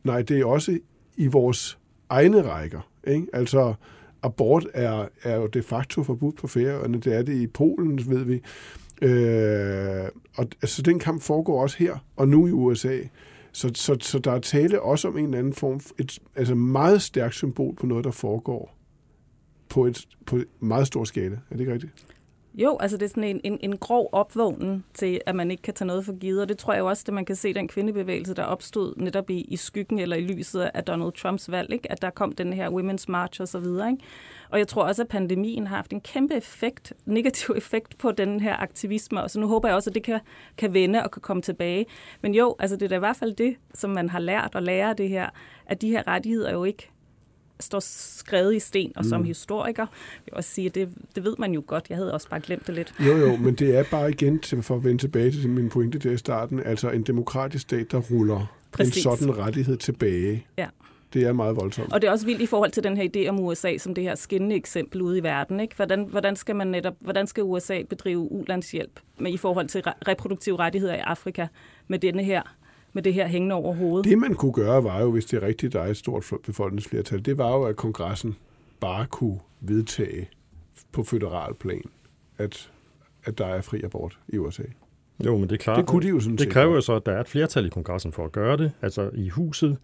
Nej, 0.05 0.23
det 0.23 0.41
er 0.41 0.45
også 0.45 0.79
i 1.17 1.27
vores 1.27 1.79
egne 2.09 2.43
rækker. 2.43 2.89
Ikke? 3.07 3.27
Altså, 3.33 3.75
abort 4.23 4.67
er, 4.75 5.09
er 5.23 5.37
jo 5.37 5.47
de 5.47 5.63
facto 5.63 6.03
forbudt 6.03 6.37
på 6.37 6.47
færøerne. 6.47 7.01
Det 7.01 7.15
er 7.15 7.23
det 7.23 7.35
i 7.35 7.47
Polen, 7.47 8.01
ved 8.11 8.25
vi. 8.25 8.43
Øh, 9.03 10.09
og 10.37 10.49
altså, 10.63 10.83
den 10.83 10.99
kamp 10.99 11.23
foregår 11.23 11.63
også 11.63 11.77
her, 11.79 12.05
og 12.17 12.29
nu 12.29 12.47
i 12.47 12.51
USA. 12.51 12.99
Så, 13.57 13.71
så, 13.75 13.97
så 14.01 14.19
der 14.19 14.33
er 14.33 14.39
tale 14.39 14.83
også 14.83 15.09
om 15.09 15.19
en 15.19 15.25
eller 15.25 15.39
anden 15.39 15.53
form, 15.53 15.81
et 15.99 16.19
altså 16.35 16.55
meget 16.55 17.03
stærkt 17.03 17.35
symbol 17.35 17.75
på 17.75 17.87
noget, 17.87 18.05
der 18.05 18.11
foregår 18.11 18.77
på 19.69 19.87
et, 19.87 20.07
på 20.27 20.37
et 20.37 20.47
meget 20.61 20.87
stor 20.87 21.05
skala. 21.05 21.35
Er 21.35 21.53
det 21.55 21.61
ikke 21.61 21.73
rigtigt? 21.73 21.93
Jo, 22.57 22.77
altså 22.81 22.97
det 22.97 23.05
er 23.05 23.09
sådan 23.09 23.25
en, 23.25 23.41
en, 23.45 23.59
en 23.61 23.77
grov 23.77 24.09
opvågning 24.13 24.85
til, 24.95 25.21
at 25.27 25.35
man 25.35 25.51
ikke 25.51 25.63
kan 25.63 25.75
tage 25.75 25.87
noget 25.87 26.05
for 26.05 26.19
givet, 26.19 26.43
og 26.43 26.49
det 26.49 26.59
tror 26.59 26.75
jeg 26.75 26.83
også, 26.83 27.05
at 27.07 27.15
man 27.15 27.25
kan 27.25 27.37
se 27.37 27.55
den 27.55 27.69
kvindebevægelse, 27.69 28.35
der 28.35 28.43
opstod 28.43 28.95
netop 28.97 29.31
i, 29.31 29.41
i 29.41 29.57
skyggen 29.57 29.99
eller 29.99 30.17
i 30.17 30.21
lyset 30.21 30.71
af 30.75 30.85
Donald 30.85 31.13
Trumps 31.13 31.51
valg, 31.51 31.73
ikke? 31.73 31.93
at 31.93 32.03
der 32.03 32.11
kom 32.11 32.33
den 32.33 32.53
her 32.53 32.71
Women's 32.71 33.05
March 33.09 33.41
og 33.41 33.49
så 33.49 33.59
videre. 33.59 33.91
Ikke? 33.91 34.03
Og 34.51 34.59
jeg 34.59 34.69
tror 34.69 34.83
også, 34.83 35.03
at 35.03 35.09
pandemien 35.09 35.67
har 35.67 35.77
haft 35.77 35.93
en 35.93 36.01
kæmpe 36.01 36.35
effekt, 36.35 36.93
negativ 37.07 37.55
effekt 37.57 37.99
på 37.99 38.13
den 38.13 38.41
her 38.41 38.57
aktivisme, 38.57 39.23
og 39.23 39.31
så 39.31 39.41
nu 39.41 39.49
håber 39.49 39.69
jeg 39.69 39.75
også, 39.75 39.91
at 39.91 39.95
det 39.95 40.03
kan, 40.03 40.21
kan 40.57 40.75
vende 40.75 41.05
og 41.05 41.11
kan 41.11 41.23
komme 41.23 41.43
tilbage. 41.43 41.87
Men 42.23 42.35
jo, 42.35 42.57
altså 42.59 42.77
det 42.77 42.83
er 42.83 42.89
da 42.89 42.97
i 42.97 42.99
hvert 42.99 43.17
fald 43.17 43.35
det, 43.35 43.57
som 43.75 43.91
man 43.91 44.09
har 44.09 44.19
lært 44.19 44.55
og 44.55 44.63
lærer 44.63 44.93
det 44.93 45.09
her, 45.09 45.29
at 45.67 45.83
de 45.83 45.91
her 45.91 46.07
rettigheder 46.07 46.53
jo 46.53 46.65
ikke 46.65 46.91
står 47.61 47.81
skrevet 47.81 48.55
i 48.55 48.59
sten, 48.59 48.93
og 48.97 49.05
som 49.05 49.21
mm. 49.21 49.27
historiker 49.27 49.87
vil 49.87 50.23
jeg 50.27 50.35
også 50.35 50.51
sige, 50.51 50.67
at 50.67 50.75
det, 50.75 50.89
det 51.15 51.25
ved 51.25 51.35
man 51.39 51.53
jo 51.53 51.63
godt. 51.67 51.87
Jeg 51.89 51.97
havde 51.97 52.15
også 52.15 52.29
bare 52.29 52.41
glemt 52.41 52.67
det 52.67 52.75
lidt. 52.75 52.95
Jo, 53.07 53.17
jo, 53.17 53.37
men 53.37 53.55
det 53.55 53.77
er 53.77 53.85
bare 53.91 54.11
igen, 54.11 54.39
til, 54.39 54.63
for 54.63 54.77
at 54.77 54.85
vende 54.85 54.99
tilbage 54.99 55.31
til 55.31 55.49
min 55.49 55.69
pointe 55.69 55.99
der 55.99 56.11
i 56.11 56.17
starten, 56.17 56.61
altså 56.61 56.91
en 56.91 57.03
demokratisk 57.03 57.63
stat, 57.63 57.93
der 57.93 58.01
ruller 58.01 58.47
Præcis. 58.73 59.07
en 59.07 59.17
sådan 59.17 59.39
rettighed 59.39 59.77
tilbage. 59.77 60.47
Ja. 60.59 60.67
Det 61.13 61.25
er 61.25 61.33
meget 61.33 61.57
voldsomt. 61.57 61.93
Og 61.93 62.03
det 62.03 62.09
er 62.09 62.13
også 62.13 62.27
vildt 62.27 62.43
i 62.43 62.47
forhold 62.47 62.71
til 62.71 62.85
den 62.85 62.97
her 62.97 63.09
idé 63.17 63.29
om 63.29 63.41
USA 63.41 63.79
som 63.79 63.95
det 63.95 64.05
her 64.05 64.15
skinnende 64.15 64.57
eksempel 64.57 65.03
ude 65.03 65.19
i 65.19 65.23
verden. 65.23 65.61
Ikke? 65.61 65.77
Hvordan, 65.77 66.05
hvordan, 66.05 66.37
skal 66.37 66.57
man 66.57 66.67
netop, 66.67 66.95
hvordan 67.01 67.27
skal 67.27 67.45
USA 67.45 67.83
bedrive 67.83 68.33
ulandshjælp 68.33 69.01
med, 69.19 69.33
i 69.33 69.37
forhold 69.37 69.69
til 69.69 69.83
reproduktive 70.09 70.57
rettigheder 70.57 70.95
i 70.95 70.99
Afrika 70.99 71.47
med 71.89 71.99
denne 71.99 72.25
her 72.25 72.43
med 72.97 73.03
det 73.03 73.15
her 73.15 73.27
hængende 73.27 73.55
over 73.55 73.75
hovedet. 73.75 74.11
Det 74.11 74.19
man 74.19 74.35
kunne 74.35 74.53
gøre 74.53 74.85
var 74.85 75.01
jo, 75.01 75.11
hvis 75.11 75.25
det 75.25 75.43
er 75.43 75.47
rigtigt, 75.47 75.73
der 75.73 75.81
er 75.81 75.87
et 75.87 75.97
stort 75.97 76.33
befolkningsflertal, 76.45 77.25
det 77.25 77.39
var 77.39 77.53
jo, 77.57 77.63
at 77.63 77.77
kongressen 77.77 78.37
bare 78.81 79.07
kunne 79.07 79.39
vedtage 79.61 80.29
på 80.93 81.03
federal 81.03 81.55
plan, 81.55 81.83
at, 82.39 82.71
at 83.25 83.39
der 83.39 83.47
er 83.47 83.61
fri 83.61 83.83
abort 83.85 84.19
i 84.29 84.39
USA. 84.39 84.63
Jo, 85.25 85.39
men 85.39 85.49
det 85.49 85.53
er 85.53 85.57
klart. 85.57 85.79
Det 85.79 85.87
kunne 85.87 86.03
de 86.03 86.09
jo 86.09 86.21
sådan 86.21 86.37
Det 86.37 86.51
kræver 86.51 86.75
jo 86.75 86.81
så, 86.81 86.93
at 86.93 87.07
der 87.07 87.13
er 87.13 87.21
et 87.21 87.29
flertal 87.29 87.67
i 87.67 87.69
kongressen 87.69 88.13
for 88.13 88.25
at 88.25 88.33
gøre 88.33 88.57
det, 88.57 88.73
altså 88.83 89.11
i 89.15 89.29
huset, 89.29 89.77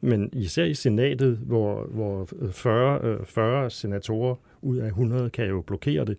men 0.00 0.30
især 0.32 0.64
i 0.64 0.74
senatet, 0.74 1.36
hvor, 1.36 1.84
hvor 1.84 2.28
40, 2.52 3.24
40 3.24 3.70
senatorer 3.70 4.34
ud 4.62 4.76
af 4.76 4.86
100 4.86 5.30
kan 5.30 5.48
jo 5.48 5.60
blokere 5.60 6.04
det. 6.04 6.16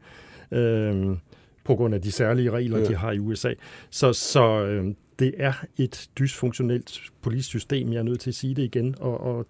Øh, 0.58 1.18
på 1.64 1.76
grund 1.76 1.96
af 1.96 2.02
de 2.02 2.12
særlige 2.12 2.52
regler, 2.52 2.78
ja. 2.78 2.86
de 2.86 2.96
har 2.96 3.12
i 3.12 3.20
USA. 3.20 3.54
Så, 3.90 4.14
så 4.14 4.66
øh, 4.66 4.94
det 5.21 5.34
er 5.38 5.53
et 5.77 6.10
dysfunktionelt 6.19 7.12
politisk 7.21 7.49
system, 7.49 7.93
jeg 7.93 7.99
er 7.99 8.03
nødt 8.03 8.19
til 8.19 8.29
at 8.29 8.36
sige 8.36 8.55
det 8.55 8.63
igen, 8.63 8.95
og, 8.99 9.21
og 9.21 9.47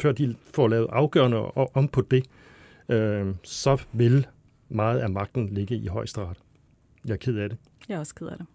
før 0.00 0.12
de 0.12 0.36
får 0.54 0.68
lavet 0.68 0.86
afgørende 0.90 1.50
om 1.50 1.88
på 1.88 2.00
det, 2.00 2.24
øh, 2.88 3.26
så 3.42 3.82
vil 3.92 4.26
meget 4.68 4.98
af 4.98 5.10
magten 5.10 5.48
ligge 5.48 5.76
i 5.76 5.86
højesteret. 5.86 6.36
Jeg 7.04 7.12
er 7.12 7.16
ked 7.16 7.36
af 7.36 7.48
det. 7.48 7.58
Jeg 7.88 7.94
er 7.94 7.98
også 7.98 8.14
ked 8.14 8.26
af 8.26 8.36
det. 8.36 8.46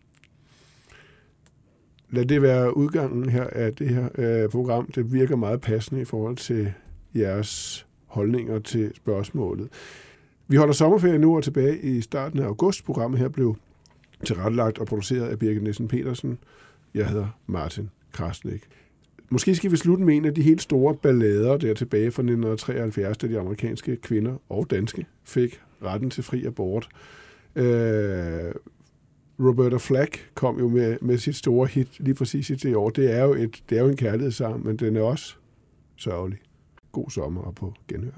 Lad 2.09 2.25
det 2.25 2.41
være 2.41 2.77
udgangen 2.77 3.29
her 3.29 3.43
af 3.43 3.75
det 3.75 3.89
her 3.89 4.09
øh, 4.15 4.49
program. 4.49 4.91
Det 4.91 5.13
virker 5.13 5.35
meget 5.35 5.61
passende 5.61 6.01
i 6.01 6.05
forhold 6.05 6.37
til 6.37 6.73
jeres 7.15 7.85
holdninger 8.05 8.59
til 8.59 8.91
spørgsmålet. 8.95 9.69
Vi 10.47 10.55
holder 10.55 10.73
sommerferie 10.73 11.17
nu 11.17 11.35
og 11.35 11.43
tilbage 11.43 11.81
i 11.81 12.01
starten 12.01 12.39
af 12.39 12.45
august. 12.45 12.85
Programmet 12.85 13.19
her 13.19 13.29
blev 13.29 13.57
tilrettelagt 14.25 14.77
og 14.77 14.87
produceret 14.87 15.27
af 15.27 15.39
Birgit 15.39 15.63
Nielsen 15.63 15.87
Petersen. 15.87 16.37
Jeg 16.93 17.07
hedder 17.07 17.27
Martin 17.47 17.89
Krasnik. 18.11 18.61
Måske 19.29 19.55
skal 19.55 19.71
vi 19.71 19.77
slutte 19.77 20.03
med 20.03 20.15
en 20.15 20.25
af 20.25 20.33
de 20.33 20.41
helt 20.41 20.61
store 20.61 20.95
ballader 20.95 21.57
der 21.57 21.73
tilbage 21.73 22.11
fra 22.11 22.21
1973, 22.21 23.17
da 23.17 23.27
de 23.27 23.39
amerikanske 23.39 23.95
kvinder 23.95 24.35
og 24.49 24.69
danske 24.69 25.05
fik 25.23 25.61
retten 25.83 26.09
til 26.09 26.23
fri 26.23 26.45
abort. 26.45 26.89
Øh, 27.55 28.53
Roberta 29.39 29.77
Flack 29.77 30.29
kom 30.33 30.59
jo 30.59 30.67
med, 30.67 30.97
med 31.01 31.17
sit 31.17 31.35
store 31.35 31.67
hit 31.67 31.99
lige 31.99 32.15
præcis 32.15 32.49
i 32.49 32.55
det 32.55 32.75
år. 32.75 32.89
Det 32.89 33.13
er 33.13 33.23
jo, 33.23 33.33
et, 33.33 33.63
det 33.69 33.77
er 33.77 33.81
jo 33.81 33.89
en 33.89 33.97
kærlighedssang, 33.97 34.65
men 34.65 34.77
den 34.77 34.95
er 34.95 35.01
også 35.01 35.35
sørgelig. 35.95 36.39
God 36.91 37.09
sommer 37.09 37.41
og 37.41 37.55
på 37.55 37.73
genhør. 37.87 38.11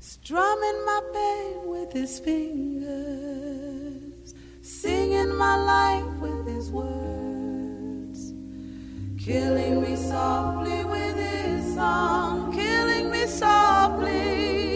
Strumming 0.00 0.78
my 0.86 1.00
pain 1.14 1.72
with 1.72 2.00
his 2.00 2.20
fingers 2.24 3.95
singing 4.66 5.32
my 5.36 5.56
life 5.56 6.18
with 6.18 6.44
his 6.44 6.72
words, 6.72 8.32
killing 9.16 9.80
me 9.80 9.94
softly 9.94 10.84
with 10.84 11.16
his 11.16 11.74
song, 11.76 12.52
killing 12.52 13.08
me 13.12 13.26
softly. 13.26 14.75